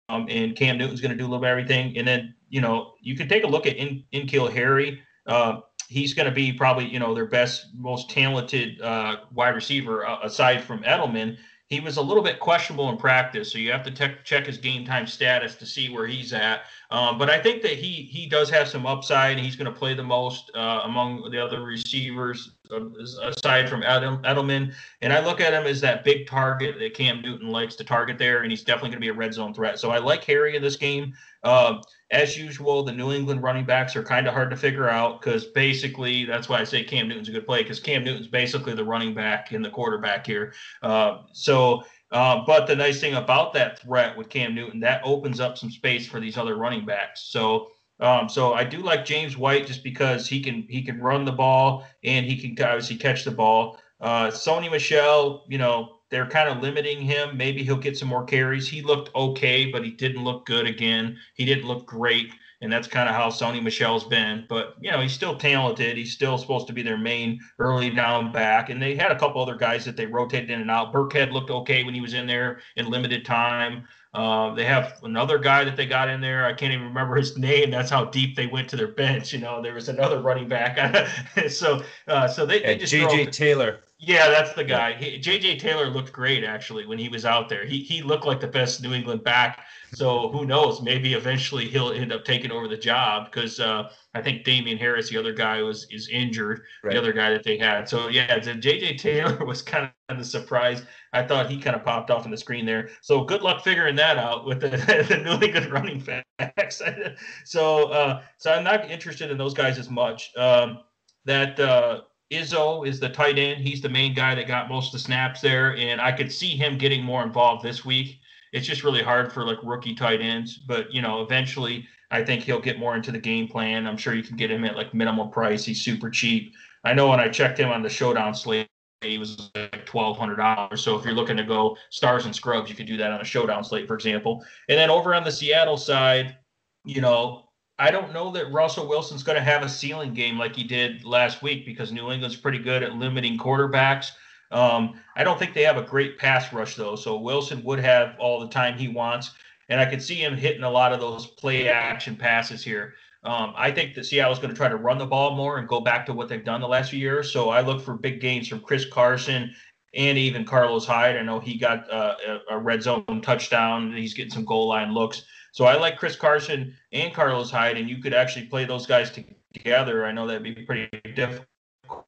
Um, 0.09 0.27
and 0.29 0.55
Cam 0.57 0.79
Newton's 0.79 1.01
going 1.01 1.11
to 1.11 1.17
do 1.17 1.25
a 1.25 1.29
little 1.29 1.41
bit 1.41 1.49
everything. 1.49 1.97
And 1.99 2.07
then, 2.07 2.35
you 2.49 2.61
know, 2.61 2.95
you 3.01 3.17
can 3.17 3.29
take 3.29 3.45
a 3.45 3.47
look 3.47 3.67
at 3.67 3.77
In 3.77 4.05
N'Keal 4.13 4.53
Harry. 4.53 5.03
Uh, 5.27 5.61
he's 5.89 6.15
going 6.15 6.27
to 6.27 6.35
be 6.35 6.53
probably, 6.53 6.87
you 6.87 7.01
know, 7.01 7.13
their 7.13 7.27
best, 7.27 7.67
most 7.75 8.11
talented 8.11 8.81
uh, 8.81 9.17
wide 9.33 9.55
receiver 9.55 10.07
uh, 10.07 10.19
aside 10.23 10.63
from 10.63 10.83
Edelman. 10.85 11.37
He 11.69 11.81
was 11.81 11.97
a 11.97 12.03
little 12.03 12.23
bit 12.23 12.39
questionable 12.39 12.89
in 12.91 12.97
practice, 12.97 13.51
so 13.51 13.59
you 13.59 13.73
have 13.73 13.83
to 13.83 13.91
te- 13.91 14.15
check 14.23 14.47
his 14.47 14.57
game 14.57 14.85
time 14.85 15.05
status 15.05 15.57
to 15.57 15.67
see 15.67 15.89
where 15.89 16.07
he's 16.07 16.33
at. 16.33 16.63
Um, 16.93 17.19
but 17.19 17.29
I 17.29 17.43
think 17.43 17.63
that 17.63 17.73
he 17.73 18.03
he 18.03 18.29
does 18.29 18.49
have 18.51 18.69
some 18.69 18.87
upside. 18.87 19.37
And 19.37 19.45
he's 19.45 19.57
going 19.57 19.73
to 19.73 19.77
play 19.77 19.93
the 19.93 20.05
most 20.05 20.53
uh, 20.55 20.83
among 20.85 21.29
the 21.33 21.45
other 21.45 21.63
receivers 21.63 22.56
aside 22.71 23.69
from 23.69 23.83
Adam, 23.83 24.19
Edelman. 24.23 24.73
And 25.03 25.13
I 25.13 25.25
look 25.25 25.41
at 25.41 25.53
him 25.53 25.65
as 25.65 25.81
that 25.81 26.05
big 26.05 26.27
target 26.27 26.79
that 26.79 26.95
Cam 26.95 27.21
Newton 27.23 27.49
likes 27.49 27.77
to 27.77 27.85
target 27.85 28.19
there, 28.19 28.43
and 28.43 28.51
he's 28.51 28.65
definitely 28.65 28.91
going 28.91 29.01
to 29.01 29.07
be 29.07 29.09
a 29.09 29.15
red 29.15 29.35
zone 29.35 29.55
threat. 29.55 29.79
So 29.79 29.91
I 29.91 29.99
like 29.99 30.25
Harry 30.25 30.57
in 30.57 30.63
this 30.63 30.77
game. 30.77 31.15
Uh, 31.43 31.83
as 32.11 32.37
usual, 32.37 32.83
the 32.83 32.93
New 32.93 33.13
England 33.13 33.43
running 33.43 33.65
backs 33.65 33.97
are 33.97 34.03
kind 34.03 34.27
of 34.27 34.35
hard 34.35 34.51
to 34.51 34.57
figure 34.57 34.89
out 34.89 35.21
because 35.21 35.47
basically 35.47 36.25
that's 36.25 36.49
why 36.49 36.61
I 36.61 36.65
say 36.65 36.85
Cam 36.85 37.09
Newton's 37.09 37.29
a 37.29 37.33
good 37.33 37.47
play 37.47 37.63
because 37.63 37.81
Cam 37.81 38.05
Newton's 38.05 38.29
basically 38.29 38.75
the 38.75 38.85
running 38.85 39.15
back 39.15 39.53
and 39.53 39.65
the 39.65 39.71
quarterback 39.71 40.27
here. 40.27 40.55
Uh, 40.83 41.23
so 41.33 41.85
uh, 42.13 42.45
but 42.47 42.67
the 42.67 42.77
nice 42.77 43.01
thing 43.01 43.15
about 43.15 43.53
that 43.55 43.81
threat 43.81 44.17
with 44.17 44.29
Cam 44.29 44.55
Newton, 44.55 44.81
that 44.81 45.01
opens 45.05 45.41
up 45.41 45.59
some 45.59 45.71
space 45.71 46.07
for 46.07 46.21
these 46.21 46.39
other 46.39 46.57
running 46.57 46.87
backs. 46.87 47.23
So, 47.23 47.73
um, 48.01 48.29
so 48.29 48.53
I 48.53 48.65
do 48.65 48.79
like 48.79 49.05
James 49.05 49.37
White 49.37 49.67
just 49.67 49.83
because 49.83 50.29
he 50.29 50.41
can 50.41 50.67
he 50.69 50.83
can 50.83 51.01
run 51.01 51.25
the 51.25 51.33
ball 51.33 51.87
and 52.05 52.27
he 52.27 52.37
can 52.37 52.51
obviously 52.65 52.97
catch 52.97 53.25
the 53.25 53.31
ball. 53.31 53.79
Uh, 54.01 54.29
Sony 54.29 54.71
Michel, 54.71 55.45
you 55.49 55.57
know, 55.57 55.97
they're 56.11 56.29
kind 56.29 56.49
of 56.49 56.63
limiting 56.63 57.01
him. 57.01 57.37
Maybe 57.37 57.63
he'll 57.63 57.77
get 57.77 57.97
some 57.97 58.09
more 58.09 58.25
carries. 58.25 58.69
He 58.69 58.83
looked 58.83 59.15
okay, 59.15 59.71
but 59.71 59.85
he 59.85 59.91
didn't 59.91 60.23
look 60.23 60.47
good 60.47 60.67
again. 60.67 61.17
He 61.35 61.45
didn't 61.45 61.67
look 61.67 61.87
great 61.87 62.33
and 62.63 62.73
that's 62.73 62.89
kind 62.89 63.09
of 63.09 63.15
how 63.15 63.29
Sony 63.29 63.63
Michel's 63.63 64.05
been. 64.05 64.47
But 64.49 64.75
you 64.81 64.91
know, 64.91 65.01
he's 65.01 65.13
still 65.13 65.37
talented. 65.37 65.97
He's 65.97 66.13
still 66.13 66.39
supposed 66.39 66.67
to 66.69 66.73
be 66.73 66.83
their 66.83 66.97
main 66.97 67.41
early 67.59 67.91
down 67.91 68.33
back. 68.33 68.71
And 68.71 68.81
they 68.81 68.95
had 68.95 69.13
a 69.13 69.19
couple 69.19 69.43
other 69.43 69.57
guys 69.57 69.85
that 69.85 69.97
they 69.97 70.07
rotated 70.07 70.51
in 70.51 70.61
and 70.61 70.71
out. 70.71 70.93
Burkhead 70.93 71.33
looked 71.33 71.51
okay 71.51 71.85
when 71.85 71.95
he 71.95 72.01
was 72.01 72.15
in 72.15 72.27
there 72.27 72.61
in 72.77 72.89
limited 72.91 73.25
time. 73.25 73.87
Uh, 74.15 74.55
they 74.55 74.65
have 74.65 74.99
another 75.03 75.39
guy 75.39 75.63
that 75.63 75.77
they 75.77 75.85
got 75.85 76.09
in 76.09 76.23
there. 76.23 76.47
I 76.47 76.55
can't 76.55 76.73
even 76.73 76.87
remember 76.87 77.17
his 77.17 77.37
name. 77.39 77.71
That's 77.71 77.91
how 77.91 78.07
deep 78.07 78.35
they 78.35 78.47
went 78.47 78.69
to 78.71 78.77
their 78.77 78.89
bench. 78.89 79.33
You 79.35 79.41
know, 79.41 79.61
there 79.61 79.75
was 79.75 79.91
another 79.91 80.21
running 80.21 80.49
back. 80.49 81.09
so, 81.51 81.83
uh, 82.09 82.27
so 82.27 82.47
they, 82.47 82.61
they 82.61 82.79
just 82.79 82.93
JJ 82.93 83.33
Taylor. 83.33 83.81
Yeah, 83.99 84.29
that's 84.29 84.53
the 84.53 84.65
guy. 84.65 84.93
He, 84.93 85.19
JJ 85.19 85.59
Taylor 85.59 85.89
looked 85.89 86.13
great 86.13 86.45
actually 86.45 86.87
when 86.87 86.99
he 86.99 87.09
was 87.09 87.25
out 87.25 87.49
there. 87.49 87.65
He 87.65 87.81
he 87.81 88.03
looked 88.03 88.27
like 88.27 88.41
the 88.41 88.47
best 88.47 88.83
New 88.83 88.93
England 88.93 89.25
back 89.25 89.65
so 89.95 90.29
who 90.29 90.45
knows? 90.45 90.83
Maybe 90.83 91.15
eventually 91.15 91.67
he'll 91.69 91.93
end 91.93 92.13
up 92.13 92.25
taking 92.25 92.51
over 92.51 92.69
the 92.69 92.77
job 92.77 93.27
because 93.27 93.61
uh, 93.61 93.91
I 94.15 94.23
think 94.23 94.45
Damien 94.45 94.79
Harris, 94.79 95.09
the 95.09 95.17
other 95.17 95.33
guy, 95.33 95.63
was 95.63 95.87
is 95.91 96.09
injured. 96.09 96.63
Right. 96.83 96.93
The 96.93 96.99
other 96.99 97.13
guy 97.13 97.31
that 97.31 97.45
they 97.45 97.59
had. 97.59 97.89
So 97.89 98.09
yeah, 98.09 98.39
JJ 98.39 98.99
Taylor 98.99 99.45
was 99.47 99.63
kind 99.63 99.91
of 100.09 100.19
the 100.19 100.25
surprise. 100.25 100.83
I 101.13 101.23
thought 101.27 101.51
he 101.51 101.59
kind 101.59 101.77
of 101.77 101.85
popped 101.85 102.11
off 102.11 102.25
on 102.25 102.31
the 102.31 102.37
screen 102.37 102.67
there. 102.67 102.91
So 103.01 103.25
good 103.25 103.43
luck 103.43 103.63
figuring 103.65 103.97
that 103.97 104.19
out 104.19 104.45
with 104.45 104.61
the, 104.61 104.69
the 105.09 105.19
New 105.19 105.45
England 105.45 105.73
running 105.73 106.05
backs. 106.39 106.83
so 107.45 107.85
uh, 107.91 108.23
so 108.39 108.53
I'm 108.53 108.65
not 108.65 108.91
interested 108.91 109.31
in 109.31 109.39
those 109.39 109.55
guys 109.55 109.79
as 109.79 109.89
much. 109.89 110.33
Um, 110.37 110.81
that 111.25 111.59
uh, 111.59 112.03
Izzo 112.33 112.87
is 112.87 112.99
the 112.99 113.09
tight 113.09 113.39
end. 113.39 113.61
He's 113.61 113.81
the 113.81 113.89
main 113.89 114.15
guy 114.15 114.35
that 114.35 114.49
got 114.49 114.69
most 114.69 114.89
of 114.89 114.93
the 114.93 114.99
snaps 114.99 115.41
there, 115.41 115.77
and 115.77 116.01
I 116.01 116.13
could 116.13 116.33
see 116.33 116.57
him 116.57 116.77
getting 116.77 117.05
more 117.05 117.23
involved 117.23 117.65
this 117.65 117.85
week 117.85 118.21
it's 118.57 118.67
just 118.67 118.85
really 118.85 119.03
hard 119.03 119.33
for 119.33 119.45
like 119.45 119.59
rookie 119.63 119.95
tight 119.95 120.21
ends. 120.21 120.57
But 120.57 120.93
you 120.93 121.03
know, 121.03 121.23
eventually, 121.23 121.87
I 122.11 122.25
think 122.25 122.43
he'll 122.43 122.61
get 122.61 122.79
more 122.79 122.97
into 122.97 123.13
the 123.13 123.19
game 123.19 123.49
plan. 123.49 123.87
I'm 123.87 123.97
sure 123.97 124.15
you 124.15 124.23
can 124.23 124.37
get 124.37 124.51
him 124.51 124.65
at 124.65 124.77
like 124.77 124.95
minimal 124.95 125.29
price. 125.29 125.65
He's 125.65 125.83
super 125.83 126.11
cheap. 126.11 126.55
I 126.85 126.95
know 126.95 127.09
when 127.09 127.21
I 127.21 127.29
checked 127.29 127.59
him 127.59 127.69
on 127.69 127.83
the 127.83 127.89
showdown 127.89 128.35
slate, 128.35 128.69
he 129.03 129.19
was 129.19 129.51
like 129.55 129.85
twelve 129.85 130.17
hundred 130.17 130.37
dollars. 130.37 130.83
So 130.83 130.97
if 130.99 131.05
you're 131.05 131.15
looking 131.15 131.37
to 131.37 131.45
go 131.45 131.77
stars 131.91 132.25
and 132.25 132.35
scrubs, 132.35 132.71
you 132.71 132.77
could 132.77 132.87
do 132.87 132.97
that 132.97 133.11
on 133.11 133.21
a 133.21 133.25
showdown 133.25 133.63
slate, 133.63 133.87
for 133.87 133.95
example. 133.95 134.45
And 134.69 134.79
then 134.79 134.91
over 134.91 135.15
on 135.15 135.25
the 135.25 135.33
Seattle 135.33 135.77
side, 135.77 136.37
you 136.85 137.01
know, 137.01 137.46
I 137.79 137.91
don't 137.91 138.13
know 138.13 138.31
that 138.33 138.53
Russell 138.53 138.89
Wilson's 138.89 139.23
going 139.23 139.37
to 139.37 139.43
have 139.43 139.63
a 139.63 139.69
ceiling 139.69 140.15
game 140.15 140.39
like 140.39 140.57
he 140.57 140.65
did 140.65 141.05
last 141.05 141.43
week 141.43 141.67
because 141.67 141.93
New 141.93 142.11
England's 142.11 142.37
pretty 142.37 142.59
good 142.59 142.83
at 142.83 142.95
limiting 142.95 143.37
quarterbacks. 143.37 144.13
Um, 144.51 145.01
I 145.17 145.25
don't 145.25 145.39
think 145.39 145.53
they 145.53 145.63
have 145.63 145.77
a 145.77 145.83
great 145.83 146.19
pass 146.19 146.53
rush 146.53 146.77
though, 146.77 146.97
so 146.97 147.19
Wilson 147.19 147.63
would 147.65 147.81
have 147.81 148.15
all 148.19 148.41
the 148.41 148.49
time 148.49 148.79
he 148.79 148.89
wants, 148.89 149.33
and 149.69 149.81
I 149.81 149.87
could 149.87 150.03
see 150.03 150.15
him 150.15 150.37
hitting 150.37 150.63
a 150.63 150.71
lot 150.71 150.93
of 150.93 151.01
those 151.01 151.27
play 151.27 151.69
action 151.69 152.17
passes 152.17 152.63
here. 152.63 152.95
Um, 153.25 153.53
I 153.57 153.73
think 153.73 153.95
that 153.95 154.07
Seattle's 154.07 154.39
going 154.39 154.51
to 154.51 154.57
try 154.57 154.69
to 154.69 154.77
run 154.77 154.99
the 154.99 155.07
ball 155.07 155.35
more 155.35 155.59
and 155.59 155.67
go 155.67 155.81
back 155.81 156.07
to 156.07 156.13
what 156.13 156.29
they've 156.29 156.45
done 156.45 156.61
the 156.61 156.69
last 156.69 156.91
few 156.91 157.01
years. 157.01 157.33
So 157.33 157.51
I 157.51 157.61
look 157.61 157.83
for 157.83 157.95
big 157.95 158.21
gains 158.21 158.47
from 158.47 158.61
Chris 158.61 158.89
Carson 158.89 159.53
and 159.95 160.17
even 160.17 160.45
Carlos 160.45 160.87
Hyde. 160.87 161.17
I 161.17 161.23
know 161.23 161.41
he 161.41 161.59
got 161.59 161.91
uh, 161.91 162.15
a 162.49 162.57
red 162.57 162.85
zone 162.85 163.21
touchdown. 163.23 163.93
He's 163.93 164.15
getting 164.15 164.31
some 164.31 164.45
goal 164.45 164.69
line 164.69 164.95
looks. 164.95 165.25
So 165.57 165.65
I 165.65 165.75
like 165.79 165.97
Chris 165.97 166.17
Carson 166.17 166.75
and 166.93 167.15
Carlos 167.15 167.51
Hyde, 167.51 167.79
and 167.79 167.89
you 167.89 167.97
could 167.97 168.13
actually 168.13 168.45
play 168.45 168.67
those 168.67 168.85
guys 168.87 169.11
together. 169.11 170.05
I 170.05 170.13
know 170.13 170.27
that'd 170.27 170.43
be 170.43 170.53
pretty 170.53 170.91
difficult 171.15 171.47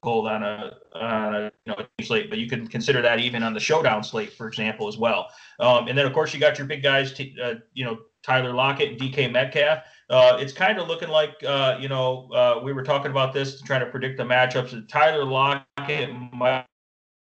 on 0.05 0.43
a, 0.43 0.77
on 0.93 1.35
a 1.35 1.53
you 1.65 1.73
know 1.73 1.87
slate, 2.03 2.29
but 2.29 2.39
you 2.39 2.47
can 2.47 2.67
consider 2.67 3.01
that 3.01 3.21
even 3.21 3.43
on 3.43 3.55
the 3.55 3.61
showdown 3.61 4.05
slate, 4.05 4.35
for 4.35 4.49
example, 4.49 4.87
as 4.87 4.99
well. 4.99 5.29
Um, 5.61 5.89
and 5.89 5.97
then 5.97 6.05
of 6.05 6.13
course 6.13 6.35
you 6.35 6.41
got 6.41 6.59
your 6.59 6.67
big 6.67 6.83
guys, 6.83 7.15
to, 7.15 7.41
uh, 7.41 7.55
you 7.73 7.87
know 7.87 8.01
Tyler 8.23 8.53
Lockett 8.53 8.91
and 8.91 9.01
DK 9.01 9.33
Metcalf. 9.33 9.79
Uh, 10.11 10.37
it's 10.39 10.53
kind 10.53 10.79
of 10.79 10.87
looking 10.87 11.09
like 11.09 11.43
uh, 11.43 11.79
you 11.81 11.89
know 11.89 12.31
uh, 12.35 12.61
we 12.63 12.75
were 12.75 12.83
talking 12.85 13.11
about 13.11 13.33
this, 13.33 13.63
trying 13.63 13.81
to 13.81 13.91
predict 13.91 14.19
the 14.19 14.25
matchups. 14.25 14.87
Tyler 14.89 15.25
Lockett 15.25 16.11
might 16.35 16.67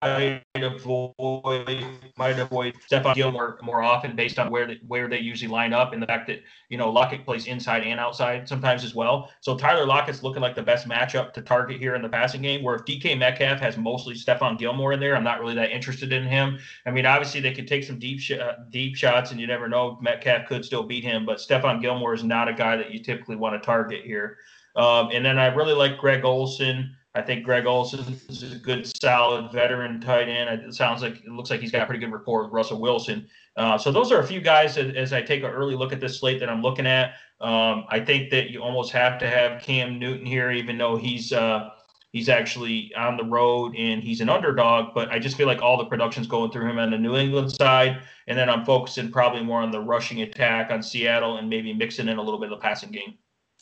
might 0.04 0.62
avoid 0.62 1.84
might 2.16 2.38
avoid 2.38 2.74
Stephon 2.90 3.14
Gilmore 3.14 3.58
more 3.62 3.82
often 3.82 4.14
based 4.14 4.38
on 4.38 4.50
where 4.50 4.66
they, 4.66 4.78
where 4.86 5.08
they 5.08 5.18
usually 5.18 5.50
line 5.50 5.72
up 5.72 5.92
and 5.92 6.02
the 6.02 6.06
fact 6.06 6.26
that 6.28 6.42
you 6.68 6.78
know 6.78 6.90
Lockett 6.90 7.24
plays 7.24 7.46
inside 7.46 7.82
and 7.82 7.98
outside 7.98 8.48
sometimes 8.48 8.84
as 8.84 8.94
well. 8.94 9.30
So 9.40 9.56
Tyler 9.56 9.86
Lockett's 9.86 10.22
looking 10.22 10.42
like 10.42 10.54
the 10.54 10.62
best 10.62 10.88
matchup 10.88 11.32
to 11.34 11.42
target 11.42 11.78
here 11.78 11.94
in 11.94 12.02
the 12.02 12.08
passing 12.08 12.42
game. 12.42 12.62
Where 12.62 12.76
if 12.76 12.84
DK 12.84 13.18
Metcalf 13.18 13.60
has 13.60 13.76
mostly 13.76 14.14
Stephon 14.14 14.58
Gilmore 14.58 14.92
in 14.92 15.00
there, 15.00 15.16
I'm 15.16 15.24
not 15.24 15.40
really 15.40 15.54
that 15.54 15.70
interested 15.70 16.12
in 16.12 16.24
him. 16.24 16.58
I 16.86 16.90
mean, 16.90 17.06
obviously 17.06 17.40
they 17.40 17.52
could 17.52 17.68
take 17.68 17.84
some 17.84 17.98
deep 17.98 18.20
sh- 18.20 18.32
uh, 18.32 18.54
deep 18.70 18.96
shots, 18.96 19.30
and 19.30 19.40
you 19.40 19.46
never 19.46 19.68
know 19.68 19.98
Metcalf 20.00 20.46
could 20.46 20.64
still 20.64 20.82
beat 20.82 21.04
him. 21.04 21.26
But 21.26 21.38
Stephon 21.38 21.80
Gilmore 21.80 22.14
is 22.14 22.24
not 22.24 22.48
a 22.48 22.52
guy 22.52 22.76
that 22.76 22.92
you 22.92 23.00
typically 23.00 23.36
want 23.36 23.60
to 23.60 23.64
target 23.64 24.04
here. 24.04 24.38
Um, 24.76 25.10
and 25.12 25.24
then 25.24 25.38
I 25.38 25.46
really 25.46 25.74
like 25.74 25.98
Greg 25.98 26.24
Olsen. 26.24 26.96
I 27.16 27.22
think 27.22 27.44
Greg 27.44 27.64
Olsen 27.64 28.20
is 28.28 28.42
a 28.52 28.56
good, 28.56 28.90
solid 29.00 29.52
veteran 29.52 30.00
tight 30.00 30.28
end. 30.28 30.60
It 30.60 30.74
sounds 30.74 31.00
like 31.00 31.18
it 31.24 31.28
looks 31.28 31.48
like 31.48 31.60
he's 31.60 31.70
got 31.70 31.82
a 31.82 31.86
pretty 31.86 32.04
good 32.04 32.12
rapport 32.12 32.42
with 32.42 32.52
Russell 32.52 32.80
Wilson. 32.80 33.28
Uh, 33.56 33.78
so 33.78 33.92
those 33.92 34.10
are 34.10 34.18
a 34.18 34.26
few 34.26 34.40
guys 34.40 34.76
as, 34.76 34.94
as, 34.96 35.12
I 35.12 35.22
take 35.22 35.44
an 35.44 35.50
early 35.50 35.76
look 35.76 35.92
at 35.92 36.00
this 36.00 36.18
slate 36.18 36.40
that 36.40 36.48
I'm 36.48 36.60
looking 36.60 36.88
at. 36.88 37.14
Um, 37.40 37.84
I 37.88 38.00
think 38.04 38.30
that 38.30 38.50
you 38.50 38.60
almost 38.60 38.90
have 38.92 39.18
to 39.20 39.28
have 39.28 39.62
Cam 39.62 40.00
Newton 40.00 40.26
here, 40.26 40.50
even 40.50 40.76
though 40.76 40.96
he's 40.96 41.32
uh, 41.32 41.70
he's 42.10 42.28
actually 42.28 42.92
on 42.96 43.16
the 43.16 43.24
road 43.24 43.76
and 43.76 44.02
he's 44.02 44.20
an 44.20 44.28
underdog. 44.28 44.92
But 44.92 45.12
I 45.12 45.20
just 45.20 45.36
feel 45.36 45.46
like 45.46 45.62
all 45.62 45.76
the 45.76 45.84
production's 45.84 46.26
going 46.26 46.50
through 46.50 46.68
him 46.68 46.80
on 46.80 46.90
the 46.90 46.98
New 46.98 47.16
England 47.16 47.52
side, 47.52 48.02
and 48.26 48.36
then 48.36 48.50
I'm 48.50 48.64
focusing 48.64 49.12
probably 49.12 49.44
more 49.44 49.60
on 49.60 49.70
the 49.70 49.80
rushing 49.80 50.22
attack 50.22 50.72
on 50.72 50.82
Seattle 50.82 51.36
and 51.36 51.48
maybe 51.48 51.72
mixing 51.72 52.08
in 52.08 52.18
a 52.18 52.22
little 52.22 52.40
bit 52.40 52.50
of 52.50 52.58
the 52.58 52.62
passing 52.62 52.90
game. 52.90 53.14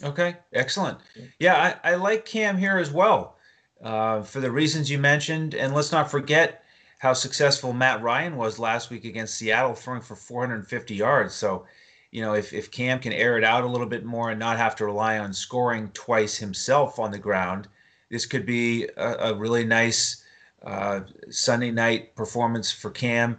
Okay, 0.02 0.36
excellent. 0.54 0.96
Yeah, 1.38 1.76
I, 1.84 1.92
I 1.92 1.94
like 1.96 2.24
Cam 2.24 2.56
here 2.56 2.78
as 2.78 2.90
well 2.90 3.36
uh, 3.82 4.22
for 4.22 4.40
the 4.40 4.50
reasons 4.50 4.90
you 4.90 4.98
mentioned. 4.98 5.54
And 5.54 5.74
let's 5.74 5.92
not 5.92 6.10
forget 6.10 6.64
how 6.98 7.12
successful 7.12 7.72
Matt 7.72 8.02
Ryan 8.02 8.36
was 8.36 8.58
last 8.58 8.90
week 8.90 9.04
against 9.04 9.34
Seattle, 9.34 9.74
throwing 9.74 10.00
for 10.00 10.14
450 10.14 10.94
yards. 10.94 11.34
So, 11.34 11.66
you 12.12 12.22
know, 12.22 12.34
if, 12.34 12.52
if 12.52 12.70
Cam 12.70 13.00
can 13.00 13.12
air 13.12 13.36
it 13.36 13.44
out 13.44 13.64
a 13.64 13.68
little 13.68 13.88
bit 13.88 14.04
more 14.04 14.30
and 14.30 14.38
not 14.38 14.56
have 14.56 14.76
to 14.76 14.84
rely 14.84 15.18
on 15.18 15.32
scoring 15.32 15.90
twice 15.94 16.36
himself 16.36 16.98
on 16.98 17.10
the 17.10 17.18
ground, 17.18 17.66
this 18.08 18.26
could 18.26 18.46
be 18.46 18.86
a, 18.96 19.30
a 19.30 19.34
really 19.34 19.64
nice 19.64 20.22
uh, 20.64 21.00
Sunday 21.30 21.70
night 21.72 22.14
performance 22.14 22.70
for 22.70 22.90
Cam. 22.90 23.36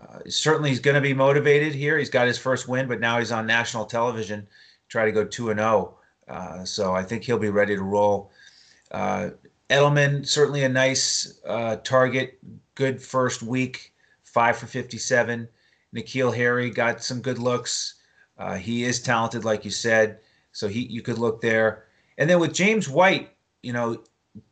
Uh, 0.00 0.20
certainly, 0.28 0.70
he's 0.70 0.80
going 0.80 0.94
to 0.94 1.00
be 1.00 1.12
motivated 1.12 1.74
here. 1.74 1.98
He's 1.98 2.10
got 2.10 2.26
his 2.26 2.38
first 2.38 2.68
win, 2.68 2.88
but 2.88 3.00
now 3.00 3.18
he's 3.18 3.32
on 3.32 3.46
national 3.46 3.84
television, 3.84 4.46
try 4.88 5.04
to 5.04 5.12
go 5.12 5.24
2 5.24 5.50
and 5.50 5.60
0. 5.60 5.98
Uh, 6.26 6.64
so 6.64 6.94
I 6.94 7.02
think 7.02 7.24
he'll 7.24 7.38
be 7.38 7.50
ready 7.50 7.76
to 7.76 7.82
roll. 7.82 8.30
Uh, 8.90 9.30
Edelman, 9.70 10.26
certainly 10.26 10.64
a 10.64 10.68
nice 10.68 11.40
uh, 11.46 11.76
target. 11.76 12.38
Good 12.74 13.00
first 13.00 13.42
week, 13.42 13.92
five 14.22 14.56
for 14.56 14.66
57. 14.66 15.48
N'Keal 15.94 16.34
Harry 16.34 16.70
got 16.70 17.02
some 17.02 17.20
good 17.20 17.38
looks. 17.38 17.94
Uh, 18.36 18.54
he 18.54 18.84
is 18.84 19.00
talented, 19.00 19.44
like 19.44 19.64
you 19.64 19.70
said, 19.70 20.18
so 20.52 20.68
he 20.68 20.80
you 20.86 21.02
could 21.02 21.18
look 21.18 21.40
there. 21.40 21.84
And 22.18 22.28
then 22.28 22.40
with 22.40 22.52
James 22.52 22.88
White, 22.88 23.30
you 23.62 23.72
know, 23.72 24.02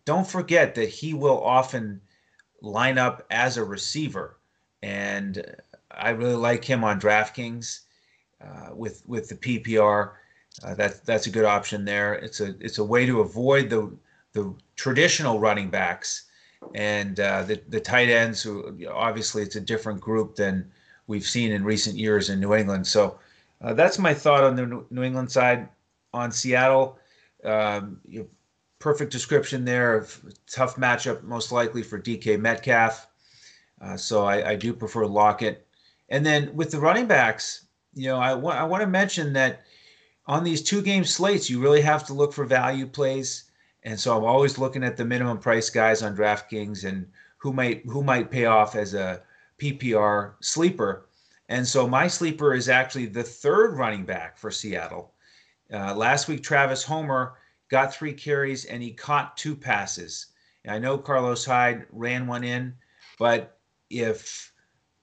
don't 0.05 0.27
forget 0.27 0.75
that 0.77 0.89
he 0.89 1.15
will 1.15 1.43
often 1.43 2.01
line 2.61 2.97
up 2.97 3.27
as 3.31 3.57
a 3.57 3.65
receiver, 3.65 4.39
and 4.83 5.45
I 5.91 6.11
really 6.11 6.37
like 6.37 6.65
him 6.65 6.85
on 6.85 7.01
DraftKings 7.01 7.81
uh, 8.41 8.75
with 8.75 9.03
with 9.07 9.29
the 9.29 9.35
PPR. 9.35 10.13
Uh, 10.63 10.75
that 10.75 11.05
that's 11.05 11.27
a 11.27 11.31
good 11.31 11.45
option 11.45 11.85
there. 11.85 12.15
It's 12.15 12.41
a 12.41 12.55
it's 12.61 12.79
a 12.79 12.85
way 12.85 13.05
to 13.07 13.21
avoid 13.21 13.69
the 13.69 13.93
the 14.33 14.55
traditional 14.77 15.39
running 15.39 15.71
backs 15.71 16.25
and 16.75 17.21
uh, 17.21 17.43
the 17.43 17.61
the 17.69 17.81
tight 17.81 18.09
ends. 18.09 18.43
Who 18.43 18.77
obviously 18.91 19.43
it's 19.43 19.57
a 19.57 19.61
different 19.61 20.01
group 20.01 20.37
than 20.37 20.71
we've 21.07 21.27
seen 21.27 21.53
in 21.53 21.65
recent 21.65 21.97
years 21.97 22.31
in 22.31 22.41
New 22.41 22.55
England. 22.55 22.87
So 22.87 23.19
uh, 23.61 23.75
that's 23.75 23.99
my 23.99 24.15
thought 24.15 24.45
on 24.45 24.57
the 24.57 24.85
New 24.91 25.03
England 25.03 25.31
side. 25.31 25.69
On 26.15 26.31
Seattle, 26.31 26.99
um, 27.43 27.99
you 28.05 28.29
perfect 28.83 29.13
description 29.13 29.65
there 29.65 29.97
of 29.97 30.21
tough 30.51 30.77
matchup, 30.77 31.23
most 31.23 31.53
likely 31.53 31.83
for 31.83 32.01
DK 32.01 32.39
Metcalf. 32.39 33.07
Uh, 33.81 33.97
so 33.97 34.25
I, 34.27 34.51
I, 34.51 34.57
do 34.57 34.75
prefer 34.75 35.07
Lockett. 35.07 35.67
And 36.09 36.27
then 36.27 36.55
with 36.55 36.73
the 36.73 36.81
running 36.81 37.07
backs, 37.07 37.67
you 37.95 38.09
know, 38.09 38.19
I 38.19 38.35
want 38.35 38.59
I 38.59 38.65
want 38.65 38.83
to 38.83 38.87
mention 38.89 39.33
that 39.35 39.63
on 40.27 40.45
these 40.45 40.63
two 40.63 40.83
game 40.83 41.05
slates, 41.05 41.49
you 41.49 41.61
really 41.61 41.81
have 41.81 42.05
to 42.07 42.15
look 42.15 42.33
for 42.33 42.45
value 42.45 42.87
plays. 42.87 43.45
And 43.85 43.99
so 43.99 44.17
I'm 44.17 44.25
always 44.25 44.59
looking 44.59 44.85
at 44.85 44.97
the 44.97 45.05
minimum 45.05 45.39
price 45.39 45.69
guys 45.71 46.03
on 46.03 46.17
DraftKings 46.17 46.85
and 46.85 47.07
who 47.39 47.53
might 47.53 47.85
who 47.87 48.03
might 48.03 48.31
pay 48.31 48.45
off 48.45 48.77
as 48.77 48.95
a 48.95 49.23
PPR 49.59 50.35
sleeper. 50.41 51.07
And 51.49 51.67
so 51.67 51.89
my 51.89 52.07
sleeper 52.07 52.55
is 52.55 52.69
actually 52.69 53.07
the 53.07 53.23
third 53.23 53.77
running 53.77 54.05
back 54.05 54.39
for 54.39 54.51
Seattle. 54.51 55.13
Uh, 55.73 55.95
last 55.95 56.29
week, 56.29 56.43
Travis 56.43 56.85
Homer 56.85 57.35
got 57.69 57.95
three 57.95 58.13
carries 58.13 58.65
and 58.67 58.83
he 58.83 58.93
caught 58.93 59.37
two 59.37 59.57
passes. 59.57 60.27
And 60.65 60.75
I 60.75 60.79
know 60.79 60.99
Carlos 60.99 61.45
Hyde 61.45 61.87
ran 61.91 62.27
one 62.27 62.45
in, 62.45 62.75
but 63.19 63.59
if 63.91 64.53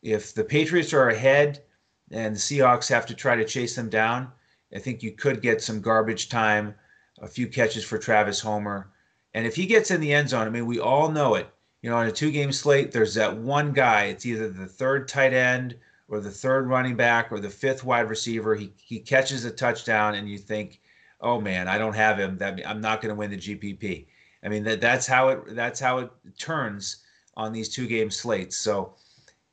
if 0.02 0.34
the 0.34 0.44
Patriots 0.44 0.94
are 0.94 1.10
ahead 1.10 1.64
and 2.12 2.36
the 2.36 2.40
Seahawks 2.40 2.88
have 2.90 3.06
to 3.08 3.14
try 3.14 3.36
to 3.36 3.44
chase 3.44 3.76
them 3.76 3.90
down, 3.90 4.32
I 4.74 4.80
think 4.80 5.04
you 5.04 5.12
could 5.12 5.42
get 5.42 5.62
some 5.62 5.82
garbage 5.82 6.30
time 6.30 6.76
a 7.22 7.28
few 7.28 7.48
catches 7.48 7.84
for 7.84 7.98
Travis 7.98 8.40
Homer. 8.40 8.90
And 9.34 9.46
if 9.46 9.56
he 9.56 9.66
gets 9.66 9.92
in 9.92 10.02
the 10.02 10.14
end 10.14 10.30
zone, 10.30 10.48
I 10.48 10.50
mean, 10.50 10.66
we 10.66 10.80
all 10.80 11.12
know 11.12 11.36
it. 11.36 11.50
You 11.82 11.90
know, 11.90 11.98
on 11.98 12.08
a 12.08 12.12
two 12.12 12.32
game 12.32 12.52
slate, 12.52 12.92
there's 12.92 13.14
that 13.16 13.38
one 13.38 13.72
guy. 13.72 14.06
It's 14.06 14.26
either 14.26 14.50
the 14.50 14.66
third 14.66 15.08
tight 15.08 15.34
end 15.34 15.76
or 16.10 16.20
the 16.20 16.32
third 16.32 16.68
running 16.68 16.96
back 16.96 17.32
or 17.32 17.40
the 17.40 17.50
fifth 17.50 17.84
wide 17.84 18.10
receiver. 18.10 18.56
He, 18.56 18.74
he 18.78 19.00
catches 19.00 19.46
a 19.46 19.52
touchdown, 19.52 20.16
and 20.16 20.28
you 20.28 20.38
think, 20.38 20.82
oh 21.22 21.40
man, 21.40 21.68
I 21.68 21.78
don't 21.78 21.96
have 21.96 22.18
him. 22.18 22.38
That 22.38 22.60
I'm 22.68 22.82
not 22.82 23.02
going 23.02 23.14
to 23.14 23.20
win 23.20 23.32
the 23.32 23.38
GPP. 23.38 24.08
I 24.44 24.50
mean, 24.50 24.64
that 24.64 24.82
that's 24.82 25.08
how 25.08 25.30
it 25.30 25.56
that's 25.56 25.80
how 25.80 26.00
it 26.00 26.12
turns 26.38 26.98
on 27.38 27.54
these 27.54 27.70
two 27.70 27.88
game 27.88 28.12
slates. 28.12 28.58
So 28.58 28.96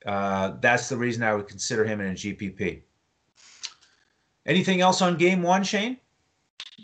uh, 0.05 0.55
that's 0.61 0.89
the 0.89 0.97
reason 0.97 1.23
I 1.23 1.35
would 1.35 1.47
consider 1.47 1.85
him 1.85 2.01
in 2.01 2.09
a 2.09 2.15
GPP. 2.15 2.83
Anything 4.47 4.81
else 4.81 5.03
on 5.03 5.17
game 5.17 5.43
one, 5.43 5.63
Shane? 5.63 5.99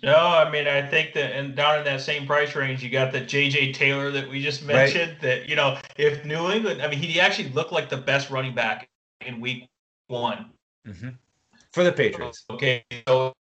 No, 0.03 0.17
I 0.17 0.51
mean 0.51 0.67
I 0.67 0.87
think 0.87 1.13
that 1.15 1.37
and 1.37 1.55
down 1.55 1.79
in 1.79 1.85
that 1.85 2.01
same 2.01 2.27
price 2.27 2.57
range, 2.57 2.83
you 2.83 2.91
got 2.91 3.13
the 3.13 3.21
J.J. 3.21 3.73
Taylor 3.73 4.11
that 4.11 4.29
we 4.29 4.43
just 4.43 4.65
mentioned. 4.65 5.13
Right. 5.13 5.21
That 5.23 5.49
you 5.49 5.57
know, 5.57 5.79
if 5.97 6.25
New 6.25 6.51
England, 6.51 6.83
I 6.83 6.89
mean, 6.89 6.99
he 6.99 7.21
actually 7.21 7.51
looked 7.51 7.73
like 7.73 7.89
the 7.89 7.97
best 7.97 8.31
running 8.31 8.55
back 8.55 8.89
in 9.25 9.41
Week 9.41 9.69
One 10.09 10.51
mm-hmm. 10.87 11.11
for 11.73 11.85
the 11.85 11.93
Patriots. 11.93 12.45
Okay, 12.51 12.85
so 13.07 13.33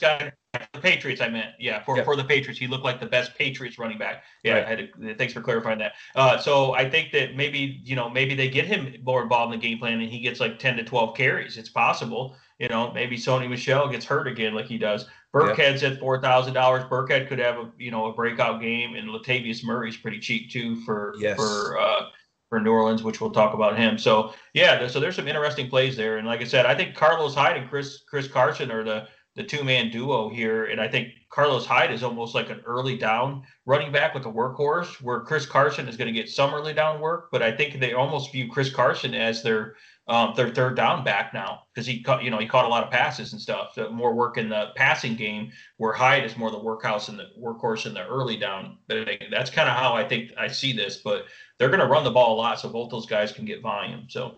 guy, 0.00 0.32
the 0.72 0.80
Patriots, 0.80 1.20
I 1.20 1.28
meant, 1.28 1.50
yeah, 1.58 1.82
for, 1.82 2.02
for 2.04 2.16
the 2.16 2.24
Patriots, 2.24 2.58
he 2.58 2.66
looked 2.66 2.84
like 2.84 3.00
the 3.00 3.06
best 3.06 3.34
Patriots 3.36 3.78
running 3.78 3.98
back. 3.98 4.24
Yeah, 4.42 4.54
right. 4.54 4.64
I 4.64 4.68
had 4.68 4.90
to, 4.94 5.14
thanks 5.14 5.32
for 5.32 5.40
clarifying 5.40 5.78
that. 5.78 5.94
Uh, 6.14 6.38
so 6.38 6.74
I 6.74 6.88
think 6.88 7.12
that 7.12 7.36
maybe 7.36 7.80
you 7.84 7.96
know 7.96 8.08
maybe 8.08 8.34
they 8.34 8.48
get 8.48 8.66
him 8.66 8.94
more 9.02 9.22
involved 9.22 9.52
in 9.52 9.60
the 9.60 9.66
game 9.66 9.78
plan 9.78 10.00
and 10.00 10.10
he 10.10 10.20
gets 10.20 10.40
like 10.40 10.58
ten 10.58 10.76
to 10.76 10.84
twelve 10.84 11.16
carries. 11.16 11.56
It's 11.56 11.68
possible. 11.68 12.36
You 12.58 12.68
know, 12.68 12.92
maybe 12.92 13.16
Sony 13.16 13.48
Michel 13.48 13.88
gets 13.88 14.04
hurt 14.04 14.26
again 14.26 14.54
like 14.54 14.66
he 14.66 14.78
does. 14.78 15.06
Burkhead's 15.34 15.82
at 15.84 16.00
four 16.00 16.20
thousand 16.20 16.54
dollars. 16.54 16.84
Burkhead 16.84 17.28
could 17.28 17.38
have 17.38 17.56
a 17.56 17.70
you 17.78 17.90
know 17.90 18.06
a 18.06 18.12
breakout 18.12 18.60
game, 18.60 18.94
and 18.94 19.08
Latavius 19.08 19.62
Murray's 19.62 19.96
pretty 19.96 20.18
cheap 20.18 20.50
too 20.50 20.76
for 20.84 21.14
yes. 21.18 21.36
for 21.36 21.78
uh, 21.78 22.06
for 22.48 22.60
New 22.60 22.72
Orleans, 22.72 23.02
which 23.02 23.20
we'll 23.20 23.30
talk 23.30 23.54
about 23.54 23.76
him. 23.76 23.98
So 23.98 24.34
yeah, 24.54 24.86
so 24.88 25.00
there's 25.00 25.16
some 25.16 25.28
interesting 25.28 25.68
plays 25.68 25.96
there, 25.96 26.18
and 26.18 26.26
like 26.26 26.40
I 26.40 26.44
said, 26.44 26.66
I 26.66 26.74
think 26.74 26.94
Carlos 26.94 27.34
Hyde 27.34 27.58
and 27.58 27.68
Chris 27.68 28.02
Chris 28.08 28.26
Carson 28.26 28.70
are 28.70 28.82
the 28.82 29.06
the 29.36 29.44
two 29.44 29.62
man 29.62 29.90
duo 29.90 30.28
here, 30.28 30.64
and 30.64 30.80
I 30.80 30.88
think 30.88 31.12
Carlos 31.30 31.64
Hyde 31.64 31.92
is 31.92 32.02
almost 32.02 32.34
like 32.34 32.50
an 32.50 32.60
early 32.66 32.96
down 32.96 33.44
running 33.66 33.92
back 33.92 34.14
with 34.14 34.26
a 34.26 34.32
workhorse, 34.32 35.00
where 35.00 35.20
Chris 35.20 35.46
Carson 35.46 35.88
is 35.88 35.96
going 35.96 36.12
to 36.12 36.18
get 36.18 36.28
some 36.28 36.52
early 36.52 36.72
down 36.72 37.00
work, 37.00 37.28
but 37.30 37.42
I 37.42 37.52
think 37.52 37.78
they 37.78 37.92
almost 37.92 38.32
view 38.32 38.50
Chris 38.50 38.72
Carson 38.72 39.14
as 39.14 39.42
their 39.42 39.76
um, 40.08 40.32
their 40.34 40.48
third 40.48 40.74
down 40.74 41.04
back 41.04 41.34
now 41.34 41.64
because 41.72 41.86
he 41.86 42.02
caught, 42.02 42.24
you 42.24 42.30
know, 42.30 42.38
he 42.38 42.46
caught 42.46 42.64
a 42.64 42.68
lot 42.68 42.82
of 42.82 42.90
passes 42.90 43.32
and 43.32 43.40
stuff. 43.40 43.72
So 43.74 43.90
more 43.90 44.14
work 44.14 44.38
in 44.38 44.48
the 44.48 44.68
passing 44.74 45.14
game, 45.14 45.52
where 45.76 45.92
Hyde 45.92 46.24
is 46.24 46.36
more 46.36 46.50
the 46.50 46.58
workhouse 46.58 47.08
and 47.08 47.18
the 47.18 47.26
workhorse 47.38 47.84
in 47.84 47.92
the 47.92 48.06
early 48.06 48.38
down. 48.38 48.78
That's 48.88 49.50
kind 49.50 49.68
of 49.68 49.76
how 49.76 49.94
I 49.94 50.08
think 50.08 50.32
I 50.38 50.48
see 50.48 50.72
this. 50.72 50.96
But 51.04 51.26
they're 51.58 51.68
going 51.68 51.80
to 51.80 51.86
run 51.86 52.04
the 52.04 52.10
ball 52.10 52.34
a 52.34 52.38
lot, 52.38 52.58
so 52.58 52.70
both 52.70 52.90
those 52.90 53.06
guys 53.06 53.32
can 53.32 53.44
get 53.44 53.60
volume. 53.60 54.06
So 54.08 54.36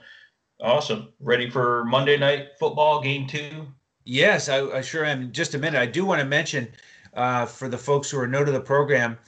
awesome, 0.60 1.12
ready 1.20 1.48
for 1.48 1.84
Monday 1.84 2.16
night 2.16 2.48
football 2.58 3.00
game 3.00 3.28
two? 3.28 3.66
Yes, 4.04 4.48
I, 4.48 4.62
I 4.70 4.80
sure 4.80 5.04
am. 5.04 5.30
Just 5.30 5.54
a 5.54 5.58
minute, 5.58 5.80
I 5.80 5.86
do 5.86 6.04
want 6.04 6.20
to 6.20 6.26
mention 6.26 6.66
uh, 7.14 7.46
for 7.46 7.68
the 7.68 7.78
folks 7.78 8.10
who 8.10 8.18
are 8.18 8.26
new 8.26 8.44
to 8.44 8.50
the 8.50 8.60
program. 8.60 9.18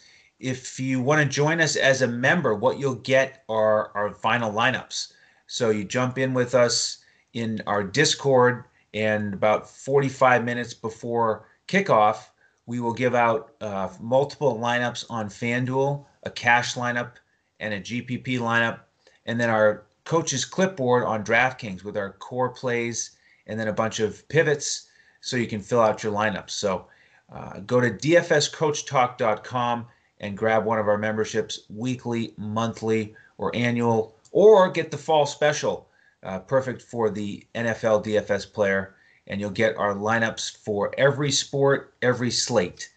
If 0.40 0.80
you 0.80 1.00
want 1.00 1.22
to 1.22 1.28
join 1.28 1.60
us 1.60 1.76
as 1.76 2.02
a 2.02 2.08
member, 2.08 2.54
what 2.56 2.80
you'll 2.80 2.96
get 2.96 3.44
are 3.48 3.92
our 3.94 4.12
final 4.12 4.52
lineups. 4.52 5.12
So 5.52 5.68
you 5.68 5.84
jump 5.84 6.16
in 6.16 6.32
with 6.32 6.54
us 6.54 7.04
in 7.34 7.60
our 7.66 7.84
Discord, 7.84 8.64
and 8.94 9.34
about 9.34 9.68
45 9.68 10.46
minutes 10.46 10.72
before 10.72 11.46
kickoff, 11.68 12.28
we 12.64 12.80
will 12.80 12.94
give 12.94 13.14
out 13.14 13.52
uh, 13.60 13.90
multiple 14.00 14.58
lineups 14.58 15.04
on 15.10 15.28
FanDuel, 15.28 16.06
a 16.22 16.30
cash 16.30 16.74
lineup, 16.74 17.16
and 17.60 17.74
a 17.74 17.80
GPP 17.82 18.38
lineup, 18.38 18.80
and 19.26 19.38
then 19.38 19.50
our 19.50 19.84
coach's 20.04 20.46
clipboard 20.46 21.04
on 21.04 21.22
DraftKings 21.22 21.84
with 21.84 21.98
our 21.98 22.12
core 22.14 22.48
plays 22.48 23.10
and 23.46 23.60
then 23.60 23.68
a 23.68 23.74
bunch 23.74 24.00
of 24.00 24.26
pivots 24.30 24.88
so 25.20 25.36
you 25.36 25.46
can 25.46 25.60
fill 25.60 25.82
out 25.82 26.02
your 26.02 26.14
lineups. 26.14 26.52
So 26.52 26.86
uh, 27.30 27.60
go 27.60 27.78
to 27.78 27.90
dfscoachtalk.com 27.90 29.86
and 30.20 30.38
grab 30.38 30.64
one 30.64 30.78
of 30.78 30.88
our 30.88 30.96
memberships 30.96 31.60
weekly, 31.68 32.32
monthly, 32.38 33.14
or 33.36 33.54
annual, 33.54 34.16
or 34.32 34.70
get 34.70 34.90
the 34.90 34.98
fall 34.98 35.26
special, 35.26 35.88
uh, 36.24 36.40
perfect 36.40 36.82
for 36.82 37.10
the 37.10 37.46
NFL 37.54 38.04
DFS 38.04 38.52
player. 38.52 38.96
And 39.28 39.40
you'll 39.40 39.50
get 39.50 39.76
our 39.76 39.94
lineups 39.94 40.56
for 40.56 40.92
every 40.98 41.30
sport, 41.30 41.94
every 42.02 42.30
slate. 42.30 42.90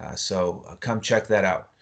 Uh, 0.00 0.14
so 0.14 0.64
uh, 0.66 0.76
come 0.76 1.00
check 1.00 1.26
that 1.26 1.44
out. 1.44 1.72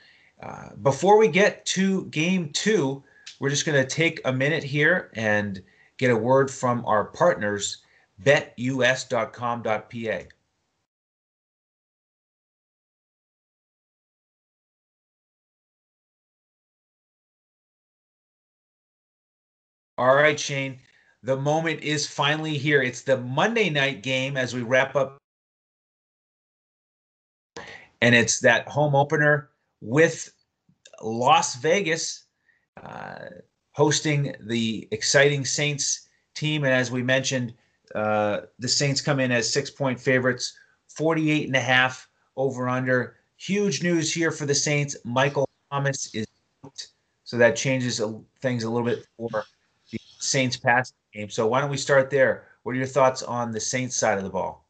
Uh, 0.43 0.71
before 0.83 1.17
we 1.17 1.29
get 1.29 1.65
to 1.67 2.07
game 2.07 2.51
two, 2.53 3.03
we're 3.39 3.51
just 3.51 3.65
going 3.67 3.81
to 3.81 3.89
take 3.89 4.21
a 4.25 4.33
minute 4.33 4.65
here 4.65 5.11
and 5.15 5.63
get 5.97 6.11
a 6.11 6.17
word 6.17 6.51
from 6.51 6.85
our 6.87 7.05
partners, 7.05 7.79
betus.com.pa. 8.23 10.19
All 19.97 20.15
right, 20.15 20.39
Shane. 20.39 20.81
The 21.23 21.37
moment 21.37 21.81
is 21.83 22.07
finally 22.07 22.59
here. 22.59 22.83
It's 22.83 23.03
the 23.03 23.17
Monday 23.19 23.71
night 23.71 24.03
game 24.03 24.37
as 24.37 24.55
we 24.55 24.63
wrap 24.63 24.97
up. 24.97 25.19
And 28.03 28.15
it's 28.15 28.41
that 28.41 28.69
home 28.69 28.95
opener 28.95 29.51
with 29.81 30.31
Las 31.03 31.55
Vegas 31.57 32.25
uh, 32.83 33.27
hosting 33.73 34.35
the 34.41 34.89
exciting 34.91 35.45
Saints 35.45 36.09
team. 36.35 36.65
And 36.65 36.73
as 36.73 36.91
we 36.91 37.03
mentioned, 37.03 37.55
uh, 37.95 38.41
the 38.59 38.69
Saints 38.69 39.01
come 39.01 39.21
in 39.21 39.31
as 39.31 39.51
six 39.51 39.71
point 39.71 39.99
favorites, 40.01 40.59
48 40.89 41.47
and 41.47 41.57
a 41.57 41.61
half 41.61 42.09
over 42.37 42.69
under. 42.69 43.17
Huge 43.37 43.83
news 43.83 44.13
here 44.13 44.31
for 44.31 44.45
the 44.45 44.55
Saints. 44.55 44.97
Michael 45.05 45.49
Thomas 45.71 46.15
is 46.15 46.27
out, 46.65 46.87
so 47.23 47.39
that 47.39 47.57
changes 47.57 48.01
things 48.41 48.65
a 48.65 48.71
little 48.71 48.87
bit 48.87 49.07
for 49.17 49.45
Saints 50.35 50.57
pass 50.57 50.93
game. 51.13 51.31
So 51.31 51.47
why 51.47 51.61
don't 51.61 51.71
we 51.71 51.77
start 51.77 52.11
there? 52.11 52.49
What 52.65 52.73
are 52.73 52.79
your 52.79 52.89
thoughts 52.89 53.23
on 53.23 53.53
the 53.53 53.61
Saints 53.61 53.95
side 53.95 54.19
of 54.19 54.25
the 54.25 54.31
ball? 54.31 54.67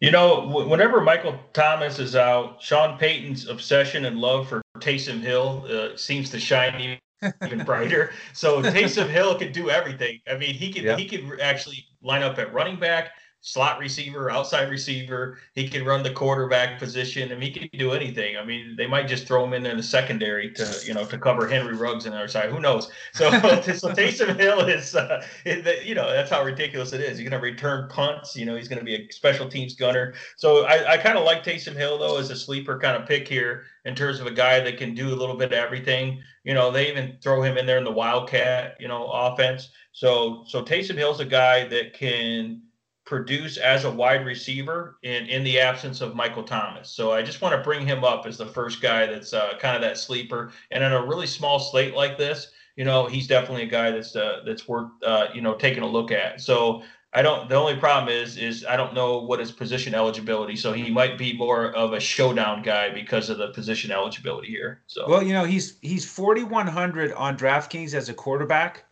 You 0.00 0.10
know, 0.10 0.48
whenever 0.66 1.02
Michael 1.02 1.38
Thomas 1.52 1.98
is 1.98 2.16
out, 2.16 2.62
Sean 2.62 2.98
Payton's 2.98 3.48
obsession 3.48 4.06
and 4.06 4.16
love 4.18 4.48
for 4.48 4.62
Taysom 4.78 5.20
Hill 5.20 5.66
uh, 5.68 5.94
seems 5.98 6.30
to 6.30 6.40
shine 6.40 6.98
even 7.44 7.66
brighter. 7.66 8.12
So 8.32 8.62
Taysom 8.62 9.10
Hill 9.10 9.38
could 9.38 9.52
do 9.52 9.68
everything. 9.68 10.20
I 10.26 10.38
mean, 10.38 10.54
he 10.54 10.72
could 10.72 10.98
he 10.98 11.06
could 11.06 11.38
actually 11.40 11.84
line 12.00 12.22
up 12.22 12.38
at 12.38 12.54
running 12.54 12.80
back 12.80 13.10
slot 13.40 13.78
receiver, 13.78 14.30
outside 14.30 14.68
receiver. 14.68 15.38
He 15.54 15.68
can 15.68 15.84
run 15.84 16.02
the 16.02 16.10
quarterback 16.12 16.78
position. 16.78 17.28
Mean, 17.30 17.40
he 17.40 17.50
can 17.50 17.78
do 17.78 17.92
anything. 17.92 18.36
I 18.36 18.44
mean, 18.44 18.74
they 18.76 18.86
might 18.86 19.06
just 19.06 19.26
throw 19.26 19.44
him 19.44 19.52
in 19.52 19.62
there 19.62 19.72
in 19.72 19.78
the 19.78 19.82
secondary 19.82 20.52
to, 20.54 20.80
you 20.84 20.92
know, 20.92 21.04
to 21.04 21.18
cover 21.18 21.46
Henry 21.46 21.76
Ruggs 21.76 22.04
on 22.06 22.12
the 22.12 22.18
other 22.18 22.28
side. 22.28 22.50
Who 22.50 22.60
knows? 22.60 22.90
So, 23.12 23.30
so 23.30 23.90
Taysom 23.90 24.38
Hill 24.38 24.60
is, 24.62 24.94
uh, 24.96 25.24
you 25.44 25.94
know, 25.94 26.10
that's 26.10 26.30
how 26.30 26.42
ridiculous 26.42 26.92
it 26.92 27.00
is. 27.00 27.18
He's 27.18 27.28
going 27.28 27.40
to 27.40 27.46
return 27.46 27.88
punts. 27.88 28.36
You 28.36 28.44
know, 28.44 28.56
he's 28.56 28.68
going 28.68 28.80
to 28.80 28.84
be 28.84 28.96
a 28.96 29.12
special 29.12 29.48
teams 29.48 29.74
gunner. 29.74 30.14
So 30.36 30.64
I, 30.64 30.94
I 30.94 30.96
kind 30.96 31.16
of 31.16 31.24
like 31.24 31.44
Taysom 31.44 31.76
Hill 31.76 31.98
though 31.98 32.18
as 32.18 32.30
a 32.30 32.36
sleeper 32.36 32.78
kind 32.78 33.00
of 33.00 33.08
pick 33.08 33.28
here 33.28 33.64
in 33.84 33.94
terms 33.94 34.20
of 34.20 34.26
a 34.26 34.32
guy 34.32 34.60
that 34.60 34.76
can 34.78 34.94
do 34.94 35.08
a 35.08 35.16
little 35.16 35.36
bit 35.36 35.52
of 35.52 35.58
everything. 35.58 36.20
You 36.44 36.54
know, 36.54 36.70
they 36.70 36.90
even 36.90 37.18
throw 37.22 37.42
him 37.42 37.56
in 37.56 37.66
there 37.66 37.78
in 37.78 37.84
the 37.84 37.92
Wildcat, 37.92 38.76
you 38.80 38.88
know, 38.88 39.06
offense. 39.06 39.70
So, 39.92 40.44
so 40.46 40.62
Taysom 40.62 40.96
Hill's 40.96 41.20
a 41.20 41.24
guy 41.24 41.66
that 41.68 41.94
can 41.94 42.62
produce 43.08 43.56
as 43.56 43.86
a 43.86 43.90
wide 43.90 44.26
receiver 44.26 44.98
in, 45.02 45.24
in 45.28 45.42
the 45.42 45.58
absence 45.58 46.02
of 46.02 46.14
Michael 46.14 46.42
Thomas. 46.42 46.90
So 46.90 47.10
I 47.10 47.22
just 47.22 47.40
want 47.40 47.54
to 47.54 47.62
bring 47.62 47.86
him 47.86 48.04
up 48.04 48.26
as 48.26 48.36
the 48.36 48.44
first 48.44 48.82
guy 48.82 49.06
that's 49.06 49.32
uh, 49.32 49.54
kind 49.58 49.74
of 49.74 49.80
that 49.80 49.96
sleeper. 49.96 50.52
And 50.70 50.84
in 50.84 50.92
a 50.92 51.06
really 51.06 51.26
small 51.26 51.58
slate 51.58 51.94
like 51.94 52.18
this, 52.18 52.48
you 52.76 52.84
know, 52.84 53.06
he's 53.06 53.26
definitely 53.26 53.62
a 53.62 53.68
guy 53.68 53.90
that's 53.90 54.14
uh, 54.14 54.42
that's 54.44 54.68
worth 54.68 54.90
uh, 55.02 55.28
you 55.32 55.40
know 55.40 55.54
taking 55.54 55.82
a 55.82 55.86
look 55.86 56.12
at. 56.12 56.42
So 56.42 56.82
I 57.14 57.22
don't. 57.22 57.48
The 57.48 57.54
only 57.54 57.76
problem 57.76 58.14
is 58.14 58.36
is 58.36 58.66
I 58.66 58.76
don't 58.76 58.92
know 58.92 59.22
what 59.22 59.40
his 59.40 59.52
position 59.52 59.94
eligibility. 59.94 60.54
So 60.54 60.74
he 60.74 60.90
might 60.90 61.16
be 61.16 61.32
more 61.32 61.74
of 61.74 61.94
a 61.94 62.00
showdown 62.00 62.62
guy 62.62 62.90
because 62.90 63.30
of 63.30 63.38
the 63.38 63.48
position 63.48 63.90
eligibility 63.90 64.48
here. 64.48 64.82
So 64.86 65.08
well, 65.08 65.22
you 65.22 65.32
know, 65.32 65.44
he's 65.44 65.78
he's 65.80 66.04
4100 66.04 67.14
on 67.14 67.38
DraftKings 67.38 67.94
as 67.94 68.10
a 68.10 68.14
quarterback. 68.14 68.84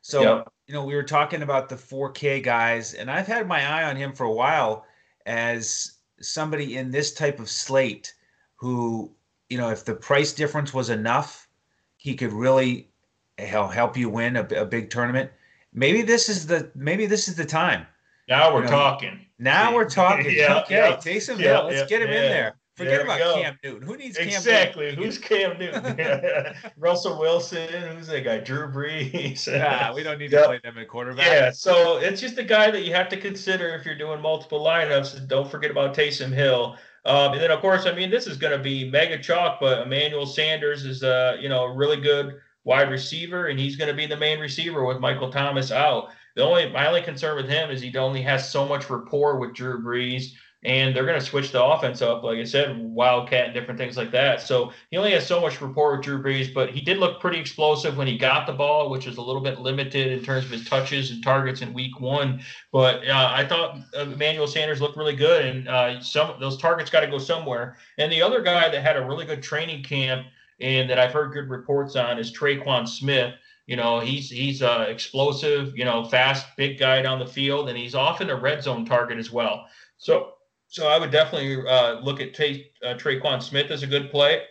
So 0.00 0.22
yep 0.22 0.48
you 0.68 0.74
know, 0.74 0.84
we 0.84 0.94
were 0.94 1.02
talking 1.02 1.42
about 1.42 1.70
the 1.70 1.74
4K 1.74 2.42
guys, 2.42 2.92
and 2.92 3.10
I've 3.10 3.26
had 3.26 3.48
my 3.48 3.66
eye 3.66 3.84
on 3.84 3.96
him 3.96 4.12
for 4.12 4.24
a 4.24 4.32
while 4.32 4.84
as 5.24 5.94
somebody 6.20 6.76
in 6.76 6.90
this 6.90 7.14
type 7.14 7.40
of 7.40 7.48
slate 7.48 8.14
who, 8.56 9.10
you 9.48 9.56
know, 9.56 9.70
if 9.70 9.86
the 9.86 9.94
price 9.94 10.34
difference 10.34 10.74
was 10.74 10.90
enough, 10.90 11.48
he 11.96 12.14
could 12.14 12.34
really 12.34 12.90
help 13.38 13.96
you 13.96 14.10
win 14.10 14.36
a, 14.36 14.42
a 14.42 14.66
big 14.66 14.90
tournament. 14.90 15.30
Maybe 15.72 16.02
this 16.02 16.28
is 16.28 16.46
the 16.46 16.70
maybe 16.74 17.06
this 17.06 17.28
is 17.28 17.36
the 17.36 17.44
time. 17.46 17.86
Now 18.28 18.52
we're 18.52 18.64
you 18.64 18.64
know, 18.66 18.70
talking. 18.70 19.20
Now 19.38 19.74
we're 19.74 19.88
talking. 19.88 20.32
yeah, 20.32 20.60
okay, 20.60 20.76
yeah, 20.76 20.96
Taysom 20.96 21.38
yeah, 21.38 21.44
Hill. 21.44 21.64
Let's 21.64 21.78
yeah, 21.80 21.86
get 21.86 22.02
him 22.02 22.08
in 22.08 22.30
there. 22.30 22.57
Forget 22.78 23.00
about 23.02 23.18
go. 23.18 23.42
Cam 23.42 23.58
Newton. 23.64 23.82
Who 23.82 23.96
needs 23.96 24.16
exactly. 24.16 24.86
Cam 24.86 25.00
Newton? 25.00 25.04
Exactly. 25.04 25.04
Who's 25.04 25.18
Cam 25.18 25.96
Newton? 25.96 26.54
Russell 26.76 27.18
Wilson. 27.18 27.68
Who's 27.96 28.06
that 28.06 28.24
guy? 28.24 28.38
Drew 28.38 28.68
Brees. 28.68 29.46
yeah, 29.46 29.92
we 29.92 30.02
don't 30.02 30.18
need 30.20 30.30
yep. 30.30 30.42
to 30.42 30.48
play 30.48 30.60
them 30.62 30.78
at 30.78 30.88
quarterback. 30.88 31.26
Yeah, 31.26 31.50
so 31.50 31.98
it's 31.98 32.20
just 32.20 32.38
a 32.38 32.44
guy 32.44 32.70
that 32.70 32.84
you 32.84 32.94
have 32.94 33.08
to 33.08 33.16
consider 33.16 33.74
if 33.74 33.84
you're 33.84 33.98
doing 33.98 34.20
multiple 34.20 34.64
lineups. 34.64 35.26
Don't 35.26 35.50
forget 35.50 35.70
about 35.70 35.94
Taysom 35.94 36.32
Hill. 36.32 36.76
Um, 37.04 37.32
and 37.32 37.40
then, 37.40 37.50
of 37.50 37.60
course, 37.60 37.86
I 37.86 37.92
mean, 37.92 38.10
this 38.10 38.26
is 38.26 38.36
going 38.36 38.56
to 38.56 38.62
be 38.62 38.88
mega 38.90 39.18
chalk, 39.18 39.58
but 39.60 39.82
Emmanuel 39.82 40.26
Sanders 40.26 40.84
is, 40.84 41.02
uh, 41.02 41.36
you 41.40 41.48
know, 41.48 41.64
a 41.64 41.74
really 41.74 42.00
good 42.00 42.40
wide 42.64 42.90
receiver, 42.90 43.46
and 43.46 43.58
he's 43.58 43.76
going 43.76 43.88
to 43.88 43.94
be 43.94 44.06
the 44.06 44.16
main 44.16 44.38
receiver 44.38 44.84
with 44.84 45.00
Michael 45.00 45.32
Thomas 45.32 45.72
out. 45.72 46.10
The 46.36 46.44
only 46.44 46.70
my 46.70 46.86
only 46.86 47.02
concern 47.02 47.34
with 47.34 47.48
him 47.48 47.70
is 47.70 47.80
he 47.80 47.96
only 47.96 48.22
has 48.22 48.48
so 48.48 48.64
much 48.64 48.88
rapport 48.90 49.40
with 49.40 49.54
Drew 49.54 49.82
Brees 49.82 50.34
and 50.64 50.94
they're 50.94 51.06
going 51.06 51.18
to 51.18 51.24
switch 51.24 51.52
the 51.52 51.62
offense 51.62 52.02
up, 52.02 52.24
like 52.24 52.38
I 52.38 52.44
said, 52.44 52.76
wildcat 52.76 53.44
and 53.44 53.54
different 53.54 53.78
things 53.78 53.96
like 53.96 54.10
that. 54.10 54.40
So 54.40 54.72
he 54.90 54.96
only 54.96 55.12
has 55.12 55.24
so 55.24 55.40
much 55.40 55.60
rapport 55.60 55.92
with 55.96 56.04
Drew 56.04 56.20
Brees, 56.20 56.52
but 56.52 56.70
he 56.70 56.80
did 56.80 56.98
look 56.98 57.20
pretty 57.20 57.38
explosive 57.38 57.96
when 57.96 58.08
he 58.08 58.18
got 58.18 58.44
the 58.44 58.52
ball, 58.52 58.90
which 58.90 59.06
is 59.06 59.18
a 59.18 59.22
little 59.22 59.40
bit 59.40 59.60
limited 59.60 60.10
in 60.10 60.24
terms 60.24 60.46
of 60.46 60.50
his 60.50 60.64
touches 60.64 61.12
and 61.12 61.22
targets 61.22 61.62
in 61.62 61.72
Week 61.72 62.00
One. 62.00 62.40
But 62.72 63.06
uh, 63.06 63.30
I 63.32 63.46
thought 63.46 63.78
Emmanuel 63.94 64.48
Sanders 64.48 64.80
looked 64.80 64.96
really 64.96 65.14
good, 65.14 65.46
and 65.46 65.68
uh, 65.68 66.00
some 66.00 66.40
those 66.40 66.56
targets 66.56 66.90
got 66.90 67.00
to 67.00 67.06
go 67.06 67.18
somewhere. 67.18 67.76
And 67.98 68.10
the 68.10 68.22
other 68.22 68.42
guy 68.42 68.68
that 68.68 68.82
had 68.82 68.96
a 68.96 69.06
really 69.06 69.26
good 69.26 69.42
training 69.44 69.84
camp 69.84 70.26
and 70.60 70.90
that 70.90 70.98
I've 70.98 71.12
heard 71.12 71.32
good 71.32 71.48
reports 71.48 71.94
on 71.94 72.18
is 72.18 72.32
Tre'Quan 72.32 72.88
Smith. 72.88 73.34
You 73.66 73.76
know, 73.76 74.00
he's 74.00 74.28
he's 74.28 74.60
uh, 74.60 74.86
explosive, 74.88 75.78
you 75.78 75.84
know, 75.84 76.02
fast, 76.02 76.46
big 76.56 76.80
guy 76.80 77.00
down 77.00 77.20
the 77.20 77.26
field, 77.26 77.68
and 77.68 77.78
he's 77.78 77.94
often 77.94 78.30
a 78.30 78.34
red 78.34 78.64
zone 78.64 78.84
target 78.84 79.18
as 79.18 79.30
well. 79.30 79.66
So 79.98 80.32
so 80.68 80.86
I 80.86 80.98
would 80.98 81.10
definitely 81.10 81.66
uh, 81.66 82.00
look 82.00 82.20
at 82.20 82.34
Tay, 82.34 82.70
uh, 82.84 82.94
Tre'Quan 82.94 83.42
Smith 83.42 83.70
as 83.70 83.82
a 83.82 83.86
good 83.86 84.10
play. 84.10 84.42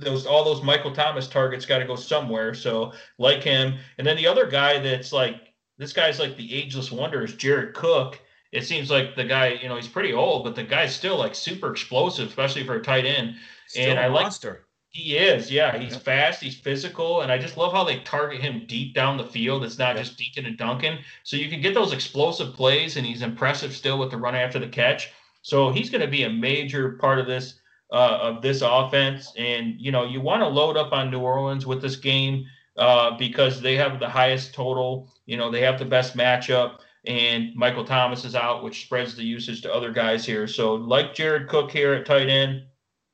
Those 0.00 0.26
all 0.26 0.44
those 0.44 0.62
Michael 0.62 0.92
Thomas 0.92 1.26
targets 1.26 1.64
got 1.64 1.78
to 1.78 1.86
go 1.86 1.96
somewhere. 1.96 2.54
So 2.54 2.92
like 3.18 3.42
him, 3.42 3.78
and 3.96 4.06
then 4.06 4.16
the 4.16 4.26
other 4.26 4.46
guy 4.46 4.78
that's 4.78 5.12
like 5.12 5.54
this 5.78 5.92
guy's 5.92 6.20
like 6.20 6.36
the 6.36 6.54
ageless 6.54 6.92
wonder 6.92 7.24
is 7.24 7.34
Jared 7.34 7.74
Cook. 7.74 8.20
It 8.52 8.64
seems 8.64 8.90
like 8.90 9.16
the 9.16 9.24
guy, 9.24 9.58
you 9.62 9.68
know, 9.68 9.76
he's 9.76 9.88
pretty 9.88 10.12
old, 10.12 10.44
but 10.44 10.54
the 10.54 10.62
guy's 10.62 10.94
still 10.94 11.16
like 11.16 11.34
super 11.34 11.70
explosive, 11.70 12.28
especially 12.28 12.64
for 12.64 12.76
a 12.76 12.82
tight 12.82 13.06
end. 13.06 13.36
Still 13.66 13.90
and 13.90 13.98
I 13.98 14.06
like 14.08 14.24
monster. 14.24 14.66
He 14.90 15.16
is, 15.16 15.50
yeah. 15.50 15.76
He's 15.76 15.92
yeah. 15.92 15.98
fast, 15.98 16.42
he's 16.42 16.56
physical, 16.56 17.20
and 17.20 17.30
I 17.30 17.36
just 17.36 17.58
love 17.58 17.72
how 17.72 17.84
they 17.84 18.00
target 18.00 18.40
him 18.40 18.64
deep 18.66 18.94
down 18.94 19.18
the 19.18 19.24
field. 19.24 19.64
It's 19.64 19.78
not 19.78 19.96
yeah. 19.96 20.02
just 20.02 20.16
deacon 20.16 20.46
and 20.46 20.56
Duncan, 20.56 20.98
So 21.24 21.36
you 21.36 21.50
can 21.50 21.60
get 21.60 21.74
those 21.74 21.92
explosive 21.92 22.54
plays, 22.54 22.96
and 22.96 23.06
he's 23.06 23.22
impressive 23.22 23.74
still 23.74 23.98
with 23.98 24.10
the 24.10 24.16
run 24.16 24.34
after 24.34 24.58
the 24.58 24.68
catch. 24.68 25.10
So 25.42 25.70
he's 25.70 25.90
going 25.90 26.00
to 26.00 26.08
be 26.08 26.24
a 26.24 26.30
major 26.30 26.92
part 26.92 27.18
of 27.18 27.26
this 27.26 27.60
uh, 27.92 28.18
of 28.20 28.42
this 28.42 28.62
offense. 28.62 29.32
And 29.36 29.74
you 29.78 29.92
know, 29.92 30.04
you 30.04 30.20
want 30.20 30.42
to 30.42 30.48
load 30.48 30.76
up 30.76 30.92
on 30.92 31.10
New 31.10 31.20
Orleans 31.20 31.66
with 31.66 31.80
this 31.80 31.96
game 31.96 32.44
uh, 32.76 33.16
because 33.16 33.60
they 33.60 33.76
have 33.76 33.98
the 34.00 34.08
highest 34.08 34.54
total. 34.54 35.12
You 35.26 35.36
know, 35.36 35.50
they 35.50 35.60
have 35.62 35.78
the 35.78 35.84
best 35.84 36.16
matchup, 36.16 36.78
and 37.06 37.54
Michael 37.54 37.84
Thomas 37.84 38.24
is 38.24 38.34
out, 38.34 38.62
which 38.62 38.82
spreads 38.84 39.14
the 39.14 39.24
usage 39.24 39.62
to 39.62 39.74
other 39.74 39.92
guys 39.92 40.24
here. 40.24 40.46
So 40.46 40.74
like 40.74 41.14
Jared 41.14 41.48
Cook 41.48 41.70
here 41.70 41.94
at 41.94 42.06
tight 42.06 42.28
end. 42.28 42.64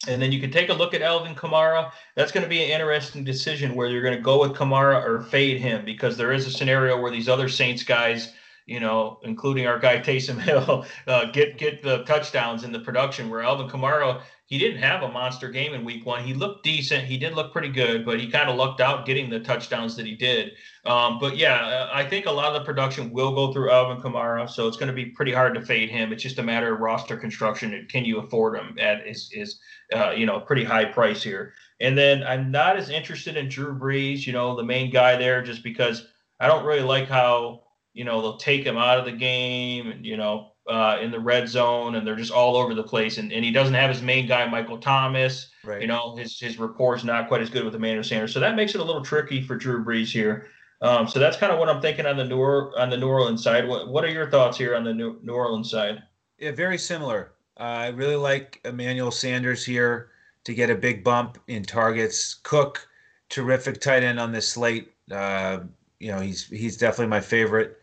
And 0.06 0.20
then 0.20 0.32
you 0.32 0.40
can 0.40 0.50
take 0.50 0.68
a 0.68 0.74
look 0.74 0.92
at 0.92 1.00
Alvin 1.00 1.34
Kamara. 1.34 1.90
That's 2.14 2.30
going 2.30 2.42
to 2.42 2.48
be 2.48 2.62
an 2.62 2.70
interesting 2.70 3.24
decision 3.24 3.74
where 3.74 3.88
you're 3.88 4.02
going 4.02 4.16
to 4.16 4.20
go 4.20 4.38
with 4.38 4.52
Kamara 4.52 5.02
or 5.02 5.22
fade 5.22 5.58
him 5.58 5.82
because 5.84 6.18
there 6.18 6.32
is 6.32 6.46
a 6.46 6.50
scenario 6.50 7.00
where 7.00 7.10
these 7.10 7.28
other 7.28 7.48
Saints 7.48 7.82
guys 7.82 8.34
you 8.66 8.80
know, 8.80 9.18
including 9.24 9.66
our 9.66 9.78
guy 9.78 9.98
Taysom 9.98 10.40
Hill, 10.40 10.86
uh, 11.06 11.26
get 11.26 11.58
get 11.58 11.82
the 11.82 12.04
touchdowns 12.04 12.64
in 12.64 12.72
the 12.72 12.80
production. 12.80 13.28
Where 13.28 13.42
Alvin 13.42 13.68
Kamara, 13.68 14.22
he 14.46 14.58
didn't 14.58 14.80
have 14.80 15.02
a 15.02 15.08
monster 15.08 15.50
game 15.50 15.74
in 15.74 15.84
week 15.84 16.06
one. 16.06 16.24
He 16.24 16.32
looked 16.32 16.64
decent. 16.64 17.04
He 17.04 17.18
did 17.18 17.34
look 17.34 17.52
pretty 17.52 17.68
good, 17.68 18.06
but 18.06 18.18
he 18.18 18.30
kind 18.30 18.48
of 18.48 18.56
lucked 18.56 18.80
out 18.80 19.04
getting 19.04 19.28
the 19.28 19.40
touchdowns 19.40 19.96
that 19.96 20.06
he 20.06 20.14
did. 20.14 20.52
Um, 20.86 21.18
but 21.18 21.36
yeah, 21.36 21.90
I 21.92 22.04
think 22.04 22.24
a 22.24 22.30
lot 22.30 22.54
of 22.54 22.54
the 22.54 22.64
production 22.64 23.10
will 23.10 23.34
go 23.34 23.52
through 23.52 23.70
Alvin 23.70 24.02
Kamara, 24.02 24.48
so 24.48 24.66
it's 24.66 24.78
going 24.78 24.88
to 24.88 24.94
be 24.94 25.06
pretty 25.06 25.32
hard 25.32 25.54
to 25.54 25.62
fade 25.62 25.90
him. 25.90 26.12
It's 26.12 26.22
just 26.22 26.38
a 26.38 26.42
matter 26.42 26.74
of 26.74 26.80
roster 26.80 27.16
construction. 27.16 27.74
and 27.74 27.88
Can 27.88 28.04
you 28.06 28.18
afford 28.18 28.56
him 28.56 28.76
at 28.78 29.06
is 29.06 29.28
his 29.30 29.60
uh, 29.94 30.12
you 30.12 30.24
know, 30.24 30.40
pretty 30.40 30.64
high 30.64 30.86
price 30.86 31.22
here? 31.22 31.52
And 31.80 31.98
then 31.98 32.22
I'm 32.22 32.50
not 32.50 32.78
as 32.78 32.88
interested 32.88 33.36
in 33.36 33.48
Drew 33.48 33.78
Brees, 33.78 34.26
you 34.26 34.32
know, 34.32 34.56
the 34.56 34.64
main 34.64 34.90
guy 34.90 35.16
there, 35.16 35.42
just 35.42 35.62
because 35.62 36.06
I 36.40 36.46
don't 36.46 36.64
really 36.64 36.82
like 36.82 37.08
how 37.08 37.63
you 37.94 38.04
know 38.04 38.20
they'll 38.20 38.36
take 38.36 38.64
him 38.64 38.76
out 38.76 38.98
of 38.98 39.06
the 39.06 39.12
game, 39.12 39.90
and 39.90 40.04
you 40.04 40.16
know 40.16 40.52
uh, 40.68 40.98
in 41.00 41.10
the 41.10 41.20
red 41.20 41.48
zone, 41.48 41.94
and 41.94 42.06
they're 42.06 42.16
just 42.16 42.32
all 42.32 42.56
over 42.56 42.74
the 42.74 42.82
place. 42.82 43.18
And, 43.18 43.32
and 43.32 43.44
he 43.44 43.50
doesn't 43.50 43.74
have 43.74 43.90
his 43.90 44.02
main 44.02 44.26
guy, 44.26 44.46
Michael 44.48 44.78
Thomas. 44.78 45.50
Right. 45.62 45.80
You 45.80 45.86
know, 45.86 46.16
his 46.16 46.38
his 46.38 46.58
rapport's 46.58 47.04
not 47.04 47.28
quite 47.28 47.42
as 47.42 47.50
good 47.50 47.64
with 47.64 47.74
Emmanuel 47.74 48.04
Sanders, 48.04 48.32
so 48.34 48.40
that 48.40 48.56
makes 48.56 48.74
it 48.74 48.80
a 48.80 48.84
little 48.84 49.02
tricky 49.02 49.42
for 49.42 49.56
Drew 49.56 49.84
Brees 49.84 50.12
here. 50.12 50.48
Um, 50.82 51.08
so 51.08 51.18
that's 51.18 51.36
kind 51.36 51.52
of 51.52 51.58
what 51.58 51.68
I'm 51.68 51.80
thinking 51.80 52.04
on 52.04 52.16
the 52.16 52.24
New 52.24 52.38
or- 52.38 52.78
on 52.78 52.90
the 52.90 52.96
New 52.96 53.08
Orleans 53.08 53.42
side. 53.42 53.66
What 53.66 53.88
what 53.88 54.04
are 54.04 54.10
your 54.10 54.30
thoughts 54.30 54.58
here 54.58 54.74
on 54.74 54.84
the 54.84 54.92
New, 54.92 55.18
New 55.22 55.32
Orleans 55.32 55.70
side? 55.70 56.02
Yeah, 56.38 56.52
very 56.52 56.78
similar. 56.78 57.32
Uh, 57.58 57.62
I 57.62 57.88
really 57.88 58.16
like 58.16 58.60
Emmanuel 58.64 59.10
Sanders 59.10 59.64
here 59.64 60.10
to 60.44 60.52
get 60.52 60.70
a 60.70 60.74
big 60.74 61.04
bump 61.04 61.38
in 61.46 61.62
targets. 61.62 62.34
Cook, 62.34 62.86
terrific 63.28 63.80
tight 63.80 64.02
end 64.02 64.18
on 64.18 64.32
this 64.32 64.48
slate. 64.48 64.92
Uh, 65.10 65.60
you 66.00 66.10
know, 66.10 66.20
he's 66.20 66.46
he's 66.48 66.76
definitely 66.76 67.06
my 67.06 67.20
favorite. 67.20 67.78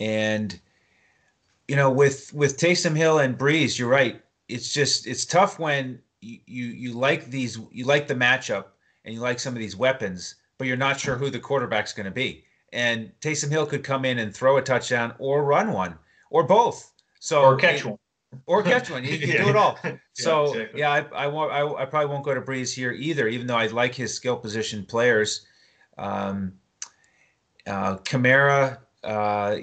And 0.00 0.58
you 1.68 1.76
know, 1.76 1.90
with 1.90 2.32
with 2.34 2.58
Taysom 2.58 2.96
Hill 2.96 3.18
and 3.18 3.38
Brees, 3.38 3.78
you're 3.78 3.88
right. 3.88 4.20
It's 4.48 4.72
just 4.72 5.06
it's 5.06 5.24
tough 5.24 5.58
when 5.58 6.00
you, 6.20 6.38
you 6.46 6.64
you 6.66 6.92
like 6.92 7.30
these 7.30 7.58
you 7.72 7.84
like 7.84 8.06
the 8.06 8.14
matchup 8.14 8.66
and 9.04 9.14
you 9.14 9.20
like 9.20 9.38
some 9.38 9.54
of 9.54 9.60
these 9.60 9.76
weapons, 9.76 10.36
but 10.58 10.66
you're 10.66 10.76
not 10.76 11.00
sure 11.00 11.16
who 11.16 11.30
the 11.30 11.38
quarterback's 11.38 11.92
going 11.92 12.06
to 12.06 12.12
be. 12.12 12.44
And 12.72 13.12
Taysom 13.20 13.50
Hill 13.50 13.66
could 13.66 13.84
come 13.84 14.04
in 14.04 14.18
and 14.18 14.34
throw 14.34 14.56
a 14.56 14.62
touchdown 14.62 15.14
or 15.18 15.44
run 15.44 15.72
one 15.72 15.96
or 16.30 16.42
both. 16.42 16.92
So 17.20 17.42
or 17.42 17.56
catch 17.56 17.84
one. 17.84 17.98
Or 18.46 18.62
catch 18.62 18.90
one. 18.90 19.04
You 19.04 19.18
can 19.18 19.28
yeah. 19.28 19.44
do 19.44 19.50
it 19.50 19.56
all. 19.56 19.78
So 20.16 20.44
yeah, 20.44 20.50
exactly. 20.50 20.80
yeah 20.80 20.92
I, 20.92 21.24
I 21.24 21.26
won't. 21.26 21.52
I, 21.52 21.82
I, 21.82 21.84
probably 21.86 22.08
won't 22.08 22.24
go 22.24 22.34
to 22.34 22.40
Brees 22.40 22.72
here 22.72 22.92
either, 22.92 23.26
even 23.26 23.48
though 23.48 23.56
I 23.56 23.66
like 23.66 23.96
his 23.96 24.14
skill 24.14 24.36
position 24.36 24.84
players. 24.84 25.44
Um, 25.98 26.52
uh, 27.66 27.96
Kamara, 27.96 28.78
uh, 29.04 29.56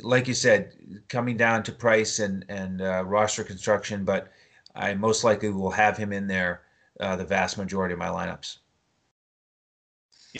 like 0.00 0.26
you 0.26 0.34
said, 0.34 0.72
coming 1.08 1.36
down 1.36 1.62
to 1.64 1.72
price 1.72 2.18
and 2.18 2.44
and 2.48 2.82
uh, 2.82 3.04
roster 3.04 3.44
construction, 3.44 4.04
but 4.04 4.32
I 4.74 4.94
most 4.94 5.24
likely 5.24 5.50
will 5.50 5.70
have 5.70 5.96
him 5.96 6.12
in 6.12 6.26
there 6.26 6.62
uh, 7.00 7.16
the 7.16 7.24
vast 7.24 7.58
majority 7.58 7.92
of 7.92 7.98
my 7.98 8.08
lineups. 8.08 8.58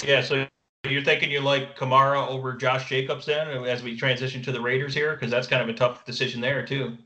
Yeah, 0.05 0.23
so 0.23 0.47
you're 0.85 1.03
thinking 1.03 1.31
you 1.31 1.40
like 1.40 1.77
Kamara 1.77 2.27
over 2.29 2.55
Josh 2.55 2.88
Jacobs 2.88 3.27
then, 3.27 3.49
as 3.64 3.83
we 3.83 3.97
transition 3.97 4.42
to 4.42 4.53
the 4.53 4.61
Raiders 4.61 4.95
here, 4.95 5.14
because 5.14 5.31
that's 5.31 5.47
kind 5.47 5.62
of 5.62 5.69
a 5.69 5.79
tough 5.79 6.05
decision 6.05 6.40
there 6.40 6.64
too. 6.64 6.97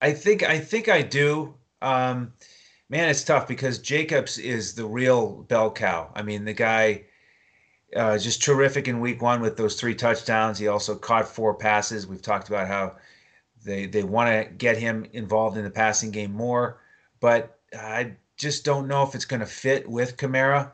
I 0.00 0.12
think 0.12 0.42
I 0.42 0.58
think 0.58 0.88
I 0.88 1.02
do. 1.02 1.54
Um, 1.82 2.32
man, 2.88 3.08
it's 3.08 3.24
tough 3.24 3.48
because 3.48 3.78
Jacobs 3.78 4.38
is 4.38 4.74
the 4.74 4.84
real 4.84 5.42
bell 5.42 5.70
cow. 5.70 6.10
I 6.14 6.22
mean, 6.22 6.44
the 6.44 6.52
guy 6.52 7.04
uh, 7.94 8.18
just 8.18 8.42
terrific 8.42 8.88
in 8.88 9.00
week 9.00 9.22
one 9.22 9.40
with 9.40 9.56
those 9.56 9.80
three 9.80 9.94
touchdowns. 9.94 10.58
He 10.58 10.68
also 10.68 10.94
caught 10.94 11.28
four 11.28 11.54
passes. 11.54 12.06
We've 12.06 12.22
talked 12.22 12.48
about 12.48 12.68
how 12.68 12.96
they 13.64 13.86
they 13.86 14.02
want 14.02 14.30
to 14.30 14.52
get 14.54 14.76
him 14.76 15.06
involved 15.12 15.56
in 15.56 15.64
the 15.64 15.70
passing 15.70 16.10
game 16.10 16.32
more, 16.32 16.80
but 17.20 17.58
I 17.74 18.12
just 18.36 18.64
don't 18.64 18.88
know 18.88 19.02
if 19.02 19.14
it's 19.14 19.24
going 19.24 19.40
to 19.40 19.46
fit 19.46 19.88
with 19.88 20.16
Kamara. 20.16 20.72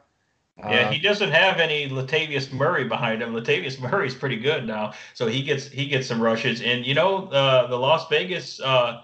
Yeah, 0.58 0.90
he 0.90 1.00
uh, 1.00 1.10
doesn't 1.10 1.32
have 1.32 1.58
any 1.58 1.88
Latavius 1.88 2.52
Murray 2.52 2.84
behind 2.84 3.22
him. 3.22 3.32
Latavius 3.32 3.80
Murray's 3.80 4.14
pretty 4.14 4.36
good 4.36 4.66
now, 4.66 4.92
so 5.12 5.26
he 5.26 5.42
gets 5.42 5.66
he 5.68 5.86
gets 5.86 6.06
some 6.06 6.20
rushes. 6.20 6.62
And 6.62 6.86
you 6.86 6.94
know, 6.94 7.26
uh, 7.28 7.66
the 7.66 7.76
Las 7.76 8.08
Vegas 8.08 8.60
uh, 8.60 9.02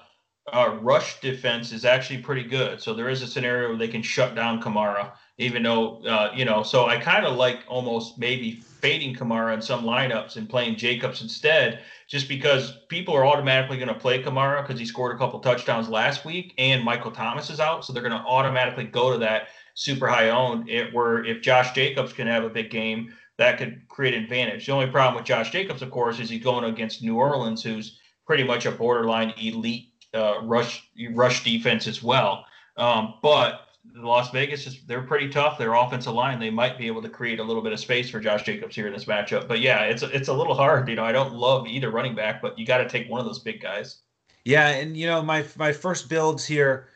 uh, 0.52 0.78
rush 0.80 1.20
defense 1.20 1.72
is 1.72 1.84
actually 1.84 2.18
pretty 2.18 2.44
good. 2.44 2.80
So 2.80 2.94
there 2.94 3.08
is 3.08 3.22
a 3.22 3.26
scenario 3.26 3.68
where 3.68 3.78
they 3.78 3.88
can 3.88 4.02
shut 4.02 4.34
down 4.34 4.62
Kamara 4.62 5.12
even 5.40 5.62
though 5.62 6.02
uh, 6.04 6.30
you 6.34 6.44
know. 6.44 6.62
So 6.62 6.86
I 6.86 6.98
kind 6.98 7.24
of 7.24 7.36
like 7.36 7.60
almost 7.66 8.18
maybe 8.18 8.60
fading 8.60 9.14
Kamara 9.14 9.54
in 9.54 9.62
some 9.62 9.84
lineups 9.84 10.36
and 10.36 10.48
playing 10.48 10.76
Jacobs 10.76 11.22
instead, 11.22 11.80
just 12.08 12.28
because 12.28 12.78
people 12.88 13.14
are 13.14 13.26
automatically 13.26 13.76
going 13.76 13.88
to 13.88 13.94
play 13.94 14.22
Kamara 14.22 14.62
because 14.62 14.78
he 14.78 14.86
scored 14.86 15.14
a 15.14 15.18
couple 15.18 15.40
touchdowns 15.40 15.88
last 15.88 16.24
week 16.24 16.54
and 16.58 16.84
Michael 16.84 17.10
Thomas 17.10 17.50
is 17.50 17.58
out, 17.58 17.84
so 17.84 17.92
they're 17.92 18.02
going 18.02 18.12
to 18.12 18.26
automatically 18.26 18.84
go 18.84 19.12
to 19.12 19.18
that 19.18 19.48
super 19.74 20.06
high 20.06 20.30
owned. 20.30 20.68
It 20.68 20.92
where 20.92 21.24
if 21.24 21.40
Josh 21.40 21.72
Jacobs 21.72 22.12
can 22.12 22.26
have 22.26 22.44
a 22.44 22.50
big 22.50 22.70
game, 22.70 23.12
that 23.38 23.56
could 23.56 23.88
create 23.88 24.14
an 24.14 24.22
advantage. 24.22 24.66
The 24.66 24.72
only 24.72 24.88
problem 24.88 25.16
with 25.16 25.24
Josh 25.24 25.50
Jacobs, 25.50 25.80
of 25.80 25.90
course, 25.90 26.20
is 26.20 26.28
he's 26.28 26.44
going 26.44 26.64
against 26.64 27.02
New 27.02 27.16
Orleans, 27.16 27.62
who's 27.62 27.98
pretty 28.26 28.44
much 28.44 28.66
a 28.66 28.70
borderline 28.70 29.32
elite 29.38 29.88
uh, 30.12 30.42
rush 30.42 30.86
rush 31.14 31.42
defense 31.44 31.86
as 31.86 32.02
well. 32.02 32.44
Um, 32.76 33.14
but 33.22 33.69
Las 33.94 34.30
Vegas 34.30 34.64
just 34.64 34.86
they're 34.86 35.02
pretty 35.02 35.28
tough. 35.28 35.58
Their 35.58 35.74
offensive 35.74 36.12
line, 36.12 36.38
they 36.38 36.50
might 36.50 36.78
be 36.78 36.86
able 36.86 37.02
to 37.02 37.08
create 37.08 37.40
a 37.40 37.44
little 37.44 37.62
bit 37.62 37.72
of 37.72 37.80
space 37.80 38.10
for 38.10 38.20
Josh 38.20 38.42
Jacobs 38.42 38.74
here 38.74 38.86
in 38.86 38.92
this 38.92 39.06
matchup. 39.06 39.48
But 39.48 39.60
yeah, 39.60 39.84
it's 39.84 40.02
it's 40.02 40.28
a 40.28 40.32
little 40.32 40.54
hard. 40.54 40.88
You 40.88 40.96
know, 40.96 41.04
I 41.04 41.12
don't 41.12 41.34
love 41.34 41.66
either 41.66 41.90
running 41.90 42.14
back, 42.14 42.42
but 42.42 42.58
you 42.58 42.66
got 42.66 42.78
to 42.78 42.88
take 42.88 43.08
one 43.08 43.20
of 43.20 43.26
those 43.26 43.38
big 43.38 43.60
guys. 43.60 43.98
Yeah, 44.44 44.68
and 44.68 44.96
you 44.96 45.06
know 45.06 45.22
my 45.22 45.44
my 45.56 45.72
first 45.72 46.08
builds 46.08 46.46
here, 46.46 46.88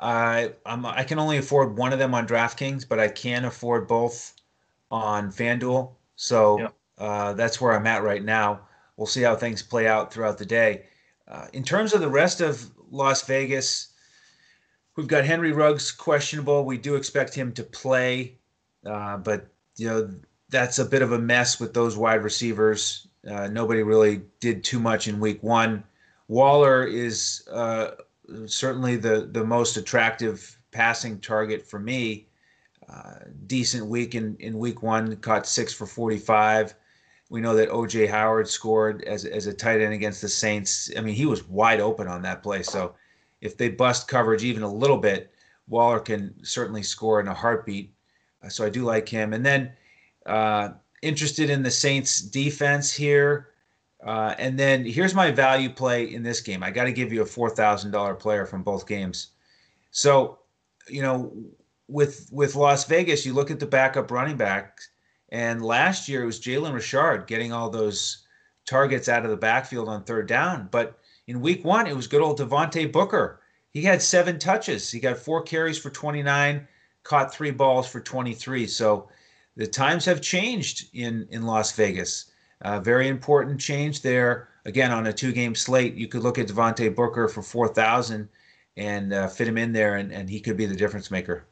uh, 0.00 0.48
I'm, 0.66 0.84
I 0.84 1.04
can 1.04 1.18
only 1.18 1.38
afford 1.38 1.76
one 1.76 1.92
of 1.92 1.98
them 1.98 2.14
on 2.14 2.26
DraftKings, 2.26 2.88
but 2.88 2.98
I 2.98 3.08
can 3.08 3.44
afford 3.44 3.86
both 3.86 4.34
on 4.90 5.30
FanDuel. 5.30 5.92
So 6.16 6.58
yeah. 6.58 6.68
uh, 6.98 7.32
that's 7.34 7.60
where 7.60 7.72
I'm 7.72 7.86
at 7.86 8.02
right 8.02 8.22
now. 8.22 8.60
We'll 8.96 9.06
see 9.06 9.22
how 9.22 9.36
things 9.36 9.62
play 9.62 9.86
out 9.86 10.12
throughout 10.12 10.38
the 10.38 10.46
day. 10.46 10.84
Uh, 11.26 11.46
in 11.52 11.62
terms 11.62 11.94
of 11.94 12.00
the 12.00 12.08
rest 12.08 12.40
of 12.40 12.70
Las 12.90 13.22
Vegas, 13.26 13.91
We've 14.96 15.06
got 15.06 15.24
Henry 15.24 15.52
Ruggs 15.52 15.90
questionable. 15.90 16.64
We 16.64 16.76
do 16.76 16.96
expect 16.96 17.34
him 17.34 17.52
to 17.52 17.62
play, 17.62 18.36
uh, 18.84 19.16
but 19.16 19.46
you 19.76 19.88
know 19.88 20.10
that's 20.50 20.78
a 20.78 20.84
bit 20.84 21.02
of 21.02 21.12
a 21.12 21.18
mess 21.18 21.58
with 21.58 21.72
those 21.72 21.96
wide 21.96 22.22
receivers. 22.22 23.08
Uh, 23.28 23.48
nobody 23.48 23.82
really 23.82 24.22
did 24.40 24.62
too 24.62 24.78
much 24.78 25.08
in 25.08 25.18
Week 25.18 25.42
One. 25.42 25.82
Waller 26.28 26.84
is 26.84 27.48
uh, 27.50 27.92
certainly 28.46 28.96
the 28.96 29.28
the 29.32 29.44
most 29.44 29.76
attractive 29.76 30.58
passing 30.72 31.18
target 31.20 31.62
for 31.66 31.78
me. 31.78 32.28
Uh, 32.88 33.20
decent 33.46 33.86
week 33.86 34.14
in, 34.14 34.36
in 34.40 34.58
Week 34.58 34.82
One, 34.82 35.16
caught 35.16 35.46
six 35.46 35.72
for 35.72 35.86
45. 35.86 36.74
We 37.30 37.40
know 37.40 37.54
that 37.54 37.70
OJ 37.70 38.10
Howard 38.10 38.46
scored 38.46 39.02
as 39.04 39.24
as 39.24 39.46
a 39.46 39.54
tight 39.54 39.80
end 39.80 39.94
against 39.94 40.20
the 40.20 40.28
Saints. 40.28 40.90
I 40.98 41.00
mean, 41.00 41.14
he 41.14 41.24
was 41.24 41.48
wide 41.48 41.80
open 41.80 42.08
on 42.08 42.20
that 42.22 42.42
play. 42.42 42.62
So 42.62 42.94
if 43.42 43.58
they 43.58 43.68
bust 43.68 44.08
coverage 44.08 44.44
even 44.44 44.62
a 44.62 44.72
little 44.72 44.96
bit, 44.96 45.34
Waller 45.68 46.00
can 46.00 46.34
certainly 46.44 46.82
score 46.82 47.20
in 47.20 47.28
a 47.28 47.34
heartbeat. 47.34 47.92
Uh, 48.42 48.48
so 48.48 48.64
I 48.64 48.70
do 48.70 48.84
like 48.84 49.08
him. 49.08 49.34
And 49.34 49.44
then 49.44 49.72
uh, 50.26 50.70
interested 51.02 51.50
in 51.50 51.62
the 51.62 51.70
Saints 51.70 52.22
defense 52.22 52.92
here. 52.92 53.48
Uh, 54.04 54.34
and 54.38 54.58
then 54.58 54.84
here's 54.84 55.14
my 55.14 55.30
value 55.30 55.68
play 55.68 56.12
in 56.14 56.22
this 56.22 56.40
game. 56.40 56.62
I 56.62 56.70
got 56.70 56.84
to 56.84 56.92
give 56.92 57.12
you 57.12 57.22
a 57.22 57.26
four 57.26 57.50
thousand 57.50 57.90
dollar 57.90 58.14
player 58.14 58.46
from 58.46 58.62
both 58.62 58.86
games. 58.86 59.28
So, 59.90 60.38
you 60.88 61.02
know, 61.02 61.32
with 61.88 62.28
with 62.32 62.56
Las 62.56 62.84
Vegas, 62.86 63.26
you 63.26 63.32
look 63.32 63.50
at 63.50 63.60
the 63.60 63.66
backup 63.66 64.10
running 64.10 64.36
backs, 64.36 64.88
and 65.28 65.62
last 65.62 66.08
year 66.08 66.22
it 66.22 66.26
was 66.26 66.40
Jalen 66.40 66.74
Richard 66.74 67.26
getting 67.26 67.52
all 67.52 67.70
those 67.70 68.24
targets 68.66 69.08
out 69.08 69.24
of 69.24 69.30
the 69.30 69.36
backfield 69.36 69.88
on 69.88 70.02
third 70.02 70.26
down. 70.26 70.68
But 70.70 70.98
in 71.26 71.40
week 71.40 71.64
one, 71.64 71.86
it 71.86 71.96
was 71.96 72.06
good 72.06 72.22
old 72.22 72.38
Devontae 72.38 72.90
Booker. 72.90 73.40
He 73.70 73.82
had 73.82 74.02
seven 74.02 74.38
touches. 74.38 74.90
He 74.90 75.00
got 75.00 75.16
four 75.16 75.42
carries 75.42 75.78
for 75.78 75.90
29, 75.90 76.66
caught 77.04 77.34
three 77.34 77.50
balls 77.50 77.88
for 77.88 78.00
23. 78.00 78.66
So 78.66 79.08
the 79.56 79.66
times 79.66 80.04
have 80.04 80.20
changed 80.20 80.88
in, 80.94 81.26
in 81.30 81.42
Las 81.42 81.72
Vegas. 81.72 82.32
Uh, 82.60 82.80
very 82.80 83.08
important 83.08 83.60
change 83.60 84.02
there. 84.02 84.48
Again, 84.64 84.92
on 84.92 85.06
a 85.06 85.12
two 85.12 85.32
game 85.32 85.54
slate, 85.54 85.94
you 85.94 86.06
could 86.06 86.22
look 86.22 86.38
at 86.38 86.46
Devontae 86.46 86.94
Booker 86.94 87.28
for 87.28 87.42
4,000 87.42 88.28
and 88.76 89.12
uh, 89.12 89.28
fit 89.28 89.48
him 89.48 89.58
in 89.58 89.72
there, 89.72 89.96
and, 89.96 90.12
and 90.12 90.30
he 90.30 90.40
could 90.40 90.56
be 90.56 90.66
the 90.66 90.76
difference 90.76 91.10
maker. 91.10 91.44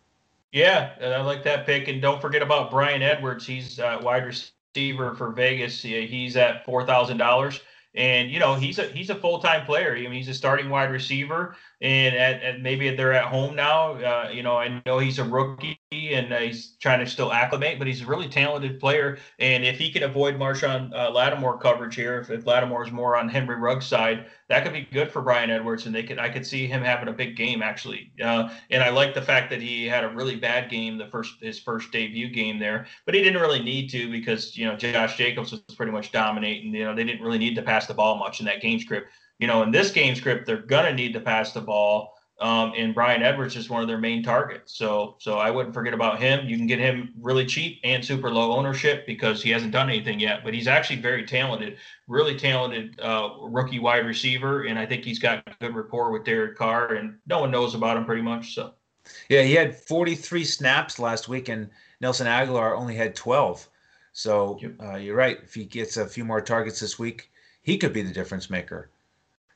Yeah, 0.53 0.93
I 1.01 1.21
like 1.21 1.43
that 1.45 1.67
pick. 1.67 1.89
And 1.89 2.01
don't 2.01 2.21
forget 2.21 2.43
about 2.43 2.71
Bryan 2.71 3.03
Edwards. 3.03 3.47
He's 3.47 3.79
uh, 3.79 3.99
wide 4.03 4.25
receiver 4.25 5.15
for 5.15 5.31
Vegas. 5.31 5.83
He's 5.83 6.37
at 6.37 6.67
$4,000. 6.67 7.61
And 7.95 8.31
you 8.31 8.39
know 8.39 8.55
he's 8.55 8.79
a 8.79 8.87
he's 8.87 9.11
a 9.11 9.15
full 9.15 9.41
time 9.41 9.67
player. 9.67 9.97
I 9.97 10.03
mean 10.03 10.13
he's 10.13 10.29
a 10.29 10.35
starting 10.35 10.71
wide 10.71 10.91
receiver, 10.91 11.57
and 11.81 12.15
at, 12.15 12.43
at 12.43 12.61
maybe 12.61 12.95
they're 12.95 13.13
at 13.13 13.25
home 13.25 13.57
now. 13.57 13.93
Uh, 13.93 14.31
you 14.33 14.43
know 14.43 14.57
I 14.57 14.83
know 14.85 14.99
he's 14.99 15.19
a 15.19 15.25
rookie, 15.25 15.81
and 15.93 16.33
uh, 16.33 16.39
he's 16.39 16.77
trying 16.81 17.01
to 17.01 17.07
still 17.07 17.33
acclimate, 17.33 17.79
but 17.79 17.87
he's 17.87 18.03
a 18.03 18.07
really 18.07 18.29
talented 18.29 18.79
player. 18.79 19.19
And 19.39 19.65
if 19.65 19.79
he 19.79 19.91
can 19.91 20.03
avoid 20.03 20.37
Marshon 20.37 20.93
uh, 20.95 21.11
Lattimore 21.11 21.59
coverage 21.59 21.95
here, 21.95 22.21
if, 22.21 22.31
if 22.31 22.47
Lattimore 22.47 22.85
is 22.85 22.93
more 22.93 23.17
on 23.17 23.29
Henry 23.29 23.57
Ruggs' 23.57 23.87
side, 23.87 24.27
that 24.49 24.63
could 24.63 24.73
be 24.73 24.87
good 24.93 25.11
for 25.11 25.23
Bryan 25.23 25.51
Edwards, 25.51 25.87
and 25.87 25.95
they 25.95 26.03
could 26.03 26.19
I 26.19 26.29
could 26.29 26.47
see 26.47 26.67
him 26.67 26.83
having 26.83 27.09
a 27.09 27.13
big 27.13 27.37
game 27.37 27.63
actually. 27.63 28.13
Uh, 28.23 28.51
and 28.71 28.83
I 28.83 28.91
like 28.91 29.15
the 29.15 29.23
fact 29.23 29.51
that 29.51 29.63
he 29.63 29.87
had 29.87 30.05
a 30.05 30.09
really 30.09 30.37
bad 30.37 30.71
game 30.71 30.99
the 30.99 31.07
first 31.07 31.35
his 31.41 31.59
first 31.59 31.91
debut 31.93 32.29
game 32.29 32.59
there, 32.59 32.87
but 33.07 33.15
he 33.15 33.23
didn't 33.23 33.41
really 33.41 33.63
need 33.63 33.89
to 33.91 34.11
because 34.11 34.57
you 34.57 34.67
know 34.67 34.77
Josh 34.77 35.17
Jacobs 35.17 35.53
was 35.53 35.61
pretty 35.77 35.93
much 35.93 36.13
dominating. 36.13 36.75
You 36.75 36.85
know 36.85 36.95
they 36.95 37.05
didn't 37.05 37.23
really 37.23 37.39
need 37.39 37.55
to 37.55 37.63
pass 37.63 37.87
the 37.87 37.95
ball 37.95 38.17
much 38.17 38.41
in 38.41 38.47
that 38.47 38.61
game 38.61 38.81
script. 38.81 39.09
You 39.41 39.47
know 39.47 39.63
in 39.63 39.71
this 39.71 39.91
game 39.91 40.15
script 40.15 40.47
they're 40.47 40.59
gonna 40.59 40.93
need 40.93 41.13
to 41.15 41.21
pass 41.21 41.53
the 41.53 41.61
ball. 41.61 42.15
Um, 42.41 42.73
and 42.75 42.95
Bryan 42.95 43.23
Edwards 43.23 43.55
is 43.55 43.69
one 43.69 43.83
of 43.83 43.89
their 43.89 43.99
main 43.99 44.23
targets. 44.23 44.75
So 44.75 45.17
so 45.19 45.37
I 45.37 45.51
wouldn't 45.51 45.75
forget 45.75 45.93
about 45.93 46.21
him. 46.21 46.49
You 46.49 46.57
can 46.57 46.67
get 46.67 46.79
him 46.79 47.13
really 47.21 47.45
cheap 47.45 47.81
and 47.85 48.03
super 48.03 48.31
low 48.31 48.53
ownership 48.53 49.07
because 49.07 49.43
he 49.43 49.51
hasn't 49.51 49.73
done 49.73 49.91
anything 49.91 50.19
yet, 50.21 50.43
but 50.43 50.55
he's 50.55 50.67
actually 50.67 51.03
very 51.03 51.27
talented, 51.27 51.77
really 52.09 52.37
talented 52.37 52.99
uh, 53.03 53.31
rookie 53.43 53.79
wide 53.79 54.07
receiver, 54.07 54.65
and 54.65 54.79
I 54.79 54.87
think 54.87 55.05
he's 55.05 55.19
got 55.19 55.45
good 55.61 55.75
rapport 55.75 56.13
with 56.13 56.25
Derek 56.25 56.57
Carr, 56.57 56.95
and 56.95 57.19
no 57.27 57.41
one 57.41 57.51
knows 57.51 57.75
about 57.75 57.99
him 57.99 58.07
pretty 58.07 58.23
much. 58.23 58.55
So 58.55 58.73
yeah, 59.29 59.43
he 59.43 59.55
had 59.55 59.77
43 59.77 60.45
snaps 60.45 60.99
last 60.99 61.29
week, 61.29 61.49
and 61.49 61.69
Nelson 62.01 62.27
Agholor 62.27 62.77
only 62.77 62.95
had 62.95 63.15
12. 63.15 63.69
So 64.13 64.59
uh, 64.83 64.97
you're 64.97 65.17
right. 65.17 65.39
If 65.43 65.55
he 65.55 65.65
gets 65.65 65.97
a 65.97 66.07
few 66.07 66.25
more 66.25 66.41
targets 66.41 66.81
this 66.81 66.99
week, 66.99 67.31
he 67.63 67.79
could 67.79 67.93
be 67.93 68.03
the 68.03 68.13
difference 68.13 68.51
maker. 68.51 68.91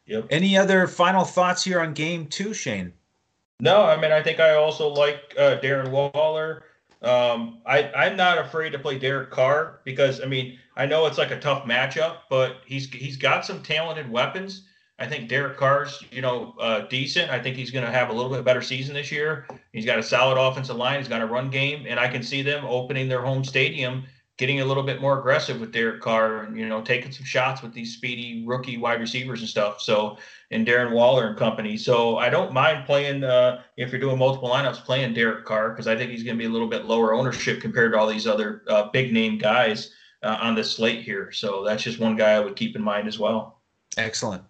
Yep. 0.06 0.26
Any 0.30 0.56
other 0.56 0.86
final 0.86 1.24
thoughts 1.24 1.64
here 1.64 1.80
on 1.80 1.94
game 1.94 2.26
two, 2.26 2.52
Shane? 2.52 2.92
No, 3.60 3.84
I 3.84 3.96
mean 3.96 4.12
I 4.12 4.22
think 4.22 4.40
I 4.40 4.54
also 4.54 4.88
like 4.88 5.34
uh, 5.38 5.58
Darren 5.62 5.90
Waller. 5.90 6.64
Um, 7.02 7.60
I 7.66 7.90
I'm 7.92 8.16
not 8.16 8.38
afraid 8.38 8.70
to 8.70 8.78
play 8.78 8.98
Derek 8.98 9.30
Carr 9.30 9.80
because 9.84 10.20
I 10.20 10.26
mean 10.26 10.58
I 10.76 10.86
know 10.86 11.06
it's 11.06 11.18
like 11.18 11.30
a 11.30 11.40
tough 11.40 11.64
matchup, 11.64 12.18
but 12.28 12.56
he's 12.66 12.90
he's 12.90 13.16
got 13.16 13.44
some 13.44 13.62
talented 13.62 14.10
weapons. 14.10 14.66
I 14.98 15.06
think 15.06 15.28
Derek 15.28 15.56
Carr's 15.56 16.04
you 16.10 16.20
know 16.22 16.54
uh, 16.60 16.80
decent. 16.82 17.30
I 17.30 17.38
think 17.38 17.56
he's 17.56 17.70
going 17.70 17.84
to 17.84 17.90
have 17.90 18.10
a 18.10 18.12
little 18.12 18.30
bit 18.30 18.44
better 18.44 18.62
season 18.62 18.94
this 18.94 19.10
year. 19.10 19.46
He's 19.72 19.84
got 19.84 19.98
a 19.98 20.02
solid 20.02 20.38
offensive 20.38 20.76
line. 20.76 20.98
He's 20.98 21.08
got 21.08 21.20
a 21.20 21.26
run 21.26 21.50
game, 21.50 21.86
and 21.88 21.98
I 21.98 22.08
can 22.08 22.22
see 22.22 22.42
them 22.42 22.64
opening 22.64 23.08
their 23.08 23.22
home 23.22 23.44
stadium 23.44 24.04
getting 24.36 24.60
a 24.60 24.64
little 24.64 24.82
bit 24.82 25.00
more 25.00 25.18
aggressive 25.18 25.60
with 25.60 25.72
Derek 25.72 26.00
Carr 26.00 26.42
and 26.42 26.58
you 26.58 26.68
know 26.68 26.82
taking 26.82 27.12
some 27.12 27.24
shots 27.24 27.62
with 27.62 27.72
these 27.72 27.94
speedy 27.94 28.44
rookie 28.46 28.78
wide 28.78 29.00
receivers 29.00 29.40
and 29.40 29.48
stuff. 29.48 29.80
So 29.80 30.18
and 30.50 30.66
Darren 30.66 30.92
Waller 30.92 31.28
and 31.28 31.36
company. 31.36 31.76
So 31.76 32.18
I 32.18 32.30
don't 32.30 32.52
mind 32.52 32.86
playing 32.86 33.24
uh, 33.24 33.62
if 33.76 33.90
you're 33.90 34.00
doing 34.00 34.18
multiple 34.18 34.48
lineups, 34.48 34.84
playing 34.84 35.14
Derek 35.14 35.44
Carr 35.44 35.70
because 35.70 35.86
I 35.86 35.96
think 35.96 36.10
he's 36.10 36.22
going 36.22 36.36
to 36.36 36.42
be 36.42 36.48
a 36.48 36.52
little 36.52 36.68
bit 36.68 36.84
lower 36.86 37.14
ownership 37.14 37.60
compared 37.60 37.92
to 37.92 37.98
all 37.98 38.06
these 38.06 38.26
other 38.26 38.62
uh, 38.68 38.90
big 38.90 39.12
name 39.12 39.38
guys 39.38 39.92
uh, 40.22 40.38
on 40.40 40.54
this 40.54 40.72
slate 40.72 41.02
here. 41.02 41.30
So 41.32 41.64
that's 41.64 41.82
just 41.82 41.98
one 41.98 42.16
guy 42.16 42.32
I 42.32 42.40
would 42.40 42.56
keep 42.56 42.76
in 42.76 42.82
mind 42.82 43.08
as 43.08 43.18
well. 43.18 43.60
Excellent. 43.96 44.42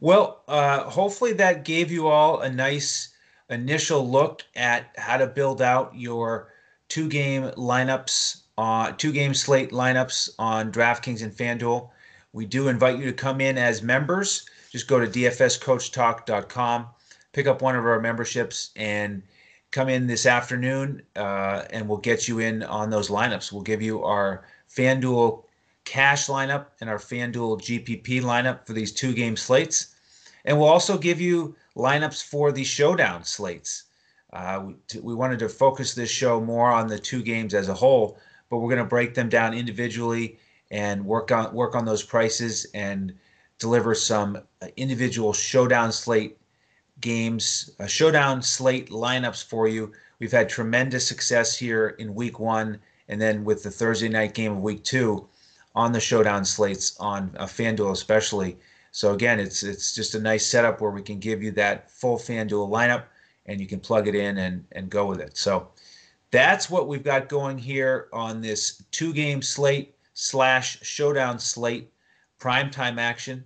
Well, 0.00 0.42
uh, 0.46 0.84
hopefully 0.84 1.32
that 1.34 1.64
gave 1.64 1.90
you 1.90 2.08
all 2.08 2.40
a 2.40 2.50
nice 2.50 3.08
initial 3.48 4.08
look 4.08 4.42
at 4.54 4.94
how 4.96 5.16
to 5.16 5.26
build 5.26 5.60
out 5.62 5.92
your 5.94 6.52
two 6.88 7.08
game 7.08 7.44
lineups 7.52 8.39
uh, 8.60 8.92
two 8.92 9.10
game 9.10 9.32
slate 9.32 9.70
lineups 9.70 10.28
on 10.38 10.70
DraftKings 10.70 11.22
and 11.22 11.32
FanDuel. 11.32 11.88
We 12.34 12.44
do 12.44 12.68
invite 12.68 12.98
you 12.98 13.06
to 13.06 13.12
come 13.14 13.40
in 13.40 13.56
as 13.56 13.80
members. 13.82 14.44
Just 14.70 14.86
go 14.86 15.00
to 15.00 15.06
dfscoachtalk.com, 15.06 16.86
pick 17.32 17.46
up 17.46 17.62
one 17.62 17.74
of 17.74 17.86
our 17.86 17.98
memberships, 18.00 18.70
and 18.76 19.22
come 19.70 19.88
in 19.88 20.06
this 20.06 20.26
afternoon, 20.26 21.00
uh, 21.16 21.62
and 21.70 21.88
we'll 21.88 21.96
get 21.98 22.28
you 22.28 22.40
in 22.40 22.62
on 22.64 22.90
those 22.90 23.08
lineups. 23.08 23.50
We'll 23.50 23.62
give 23.62 23.80
you 23.80 24.04
our 24.04 24.44
FanDuel 24.70 25.42
cash 25.86 26.26
lineup 26.26 26.66
and 26.82 26.90
our 26.90 26.98
FanDuel 26.98 27.62
GPP 27.62 28.20
lineup 28.20 28.66
for 28.66 28.74
these 28.74 28.92
two 28.92 29.14
game 29.14 29.38
slates. 29.38 29.94
And 30.44 30.58
we'll 30.58 30.68
also 30.68 30.98
give 30.98 31.18
you 31.18 31.56
lineups 31.76 32.22
for 32.22 32.52
the 32.52 32.64
showdown 32.64 33.24
slates. 33.24 33.84
Uh, 34.34 34.66
we, 34.66 35.00
we 35.00 35.14
wanted 35.14 35.38
to 35.38 35.48
focus 35.48 35.94
this 35.94 36.10
show 36.10 36.42
more 36.42 36.70
on 36.70 36.88
the 36.88 36.98
two 36.98 37.22
games 37.22 37.54
as 37.54 37.70
a 37.70 37.74
whole, 37.74 38.18
but 38.50 38.58
we're 38.58 38.68
going 38.68 38.78
to 38.78 38.84
break 38.84 39.14
them 39.14 39.30
down 39.30 39.54
individually 39.54 40.38
and 40.70 41.04
work 41.04 41.32
on 41.32 41.54
work 41.54 41.74
on 41.74 41.84
those 41.84 42.02
prices 42.02 42.66
and 42.74 43.14
deliver 43.58 43.94
some 43.94 44.36
uh, 44.60 44.66
individual 44.76 45.32
showdown 45.32 45.92
slate 45.92 46.36
games, 47.00 47.70
uh, 47.80 47.86
showdown 47.86 48.42
slate 48.42 48.90
lineups 48.90 49.44
for 49.44 49.68
you. 49.68 49.92
We've 50.18 50.32
had 50.32 50.48
tremendous 50.48 51.06
success 51.06 51.56
here 51.56 51.88
in 51.98 52.14
week 52.14 52.38
one, 52.38 52.78
and 53.08 53.20
then 53.20 53.44
with 53.44 53.62
the 53.62 53.70
Thursday 53.70 54.08
night 54.08 54.34
game 54.34 54.52
of 54.52 54.58
week 54.58 54.84
two 54.84 55.26
on 55.74 55.92
the 55.92 56.00
showdown 56.00 56.44
slates 56.44 56.96
on 56.98 57.34
uh, 57.38 57.46
FanDuel 57.46 57.92
especially. 57.92 58.58
So 58.92 59.14
again, 59.14 59.38
it's 59.38 59.62
it's 59.62 59.94
just 59.94 60.14
a 60.14 60.20
nice 60.20 60.44
setup 60.44 60.80
where 60.80 60.90
we 60.90 61.02
can 61.02 61.20
give 61.20 61.42
you 61.42 61.52
that 61.52 61.90
full 61.90 62.18
FanDuel 62.18 62.68
lineup, 62.68 63.04
and 63.46 63.60
you 63.60 63.66
can 63.66 63.80
plug 63.80 64.08
it 64.08 64.14
in 64.14 64.38
and 64.38 64.64
and 64.72 64.90
go 64.90 65.06
with 65.06 65.20
it. 65.20 65.36
So 65.36 65.68
that's 66.30 66.70
what 66.70 66.88
we've 66.88 67.02
got 67.02 67.28
going 67.28 67.58
here 67.58 68.08
on 68.12 68.40
this 68.40 68.82
two 68.90 69.12
game 69.12 69.42
slate 69.42 69.94
slash 70.14 70.78
showdown 70.82 71.38
slate 71.38 71.92
primetime 72.40 72.98
action. 72.98 73.44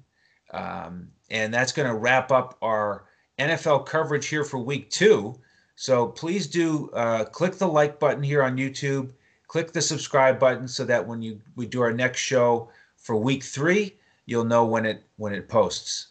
Um, 0.53 1.09
and 1.31 1.53
that's 1.53 1.73
going 1.73 1.88
to 1.88 1.94
wrap 1.94 2.31
up 2.31 2.57
our 2.62 3.07
NFL 3.38 3.87
coverage 3.87 4.27
here 4.27 4.44
for 4.44 4.59
week 4.59 4.90
two. 4.90 5.35
So 5.77 6.07
please 6.07 6.47
do 6.47 6.90
uh, 6.90 7.25
click 7.25 7.55
the 7.55 7.66
like 7.66 7.99
button 7.99 8.23
here 8.23 8.42
on 8.42 8.57
YouTube, 8.57 9.12
click 9.49 9.73
the 9.73 9.83
subscribe 9.83 10.38
button 10.38 10.68
so 10.68 10.85
that 10.85 11.05
when 11.05 11.20
you 11.20 11.40
we 11.57 11.66
do 11.66 11.81
our 11.81 11.92
next 11.92 12.20
show 12.20 12.70
for 12.97 13.16
week 13.16 13.42
three, 13.42 13.97
you'll 14.27 14.44
know 14.44 14.64
when 14.64 14.87
it 14.87 15.03
when 15.16 15.33
it 15.33 15.49
posts. 15.49 16.09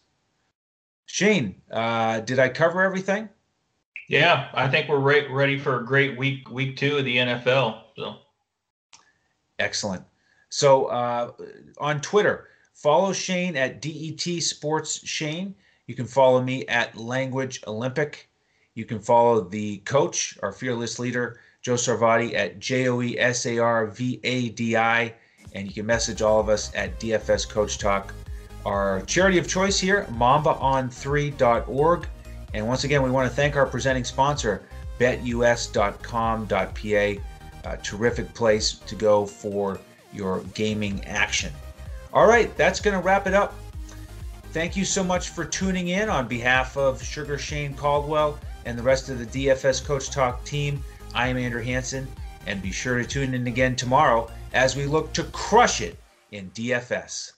Shane, 1.06 1.62
uh, 1.72 2.20
did 2.22 2.40
I 2.40 2.50
cover 2.50 2.82
everything? 2.82 3.30
Yeah, 4.14 4.50
I 4.54 4.68
think 4.68 4.88
we're 4.90 5.00
re- 5.00 5.28
ready 5.28 5.58
for 5.58 5.80
a 5.80 5.84
great 5.84 6.16
week 6.16 6.48
week 6.52 6.78
two 6.78 6.98
of 6.98 7.06
the 7.06 7.18
NFL. 7.18 7.82
So 7.96 8.18
excellent. 9.58 10.04
So 10.50 10.86
uh, 10.86 11.32
on 11.80 12.00
Twitter, 12.00 12.50
follow 12.76 13.12
Shane 13.12 13.58
at 13.58 13.82
DET 13.82 14.22
Sports 14.44 15.04
Shane. 15.04 15.56
You 15.88 15.96
can 15.96 16.06
follow 16.06 16.44
me 16.44 16.64
at 16.68 16.96
Language 16.96 17.64
Olympic. 17.66 18.30
You 18.76 18.86
can 18.86 19.00
follow 19.00 19.42
the 19.42 19.78
coach, 19.78 20.38
our 20.44 20.52
fearless 20.52 21.00
leader, 21.00 21.40
Joe 21.64 21.74
Sarvadi 21.74 22.36
at 22.36 22.60
J 22.60 22.90
O 22.90 23.02
E 23.02 23.18
S 23.18 23.48
A 23.48 23.58
R 23.58 23.88
V 23.88 24.20
A 24.24 24.50
D 24.50 24.78
I. 24.78 25.16
And 25.56 25.68
you 25.68 25.74
can 25.74 25.88
message 25.88 26.22
all 26.22 26.40
of 26.40 26.50
us 26.50 26.72
at 26.76 27.00
DFS 27.00 27.50
Coach 27.50 27.80
Talk. 27.80 28.14
Our 28.64 29.02
charity 29.02 29.40
of 29.40 29.48
choice 29.48 29.80
here, 29.80 30.06
mambaon3.org. 30.12 32.08
And 32.54 32.68
once 32.68 32.84
again, 32.84 33.02
we 33.02 33.10
want 33.12 33.30
to 33.30 33.36
thank 33.36 33.56
our 33.56 33.66
presenting 33.66 34.04
sponsor, 34.04 34.64
betus.com.pa. 35.00 36.54
A 37.66 37.78
terrific 37.78 38.34
place 38.34 38.74
to 38.74 38.96
go 38.96 39.26
for 39.26 39.80
your 40.12 40.42
gaming 40.54 41.04
action. 41.06 41.52
All 42.12 42.28
right, 42.28 42.56
that's 42.58 42.80
going 42.80 42.96
to 42.96 43.04
wrap 43.04 43.26
it 43.26 43.34
up. 43.34 43.56
Thank 44.52 44.76
you 44.78 44.86
so 44.86 45.04
much 45.04 45.30
for 45.30 45.46
tuning 45.46 45.88
in 45.88 46.10
on 46.10 46.28
behalf 46.28 46.78
of 46.78 47.02
Sugar 47.02 47.40
Shane 47.40 47.74
Caldwell 47.74 48.38
and 48.66 48.78
the 48.78 48.84
rest 48.84 49.10
of 49.10 49.18
the 49.18 49.26
DFS 49.48 49.84
Coach 49.84 50.12
Talk 50.12 50.44
team. 50.44 50.84
I 51.16 51.28
am 51.28 51.38
Andrew 51.38 51.64
Hanson, 51.64 52.08
and 52.46 52.62
be 52.62 52.72
sure 52.72 52.98
to 53.00 53.06
tune 53.06 53.34
in 53.34 53.48
again 53.48 53.76
tomorrow 53.76 54.30
as 54.54 54.76
we 54.76 54.86
look 54.86 55.12
to 55.14 55.24
crush 55.26 55.82
it 55.82 55.98
in 56.32 56.52
DFS. 56.52 57.32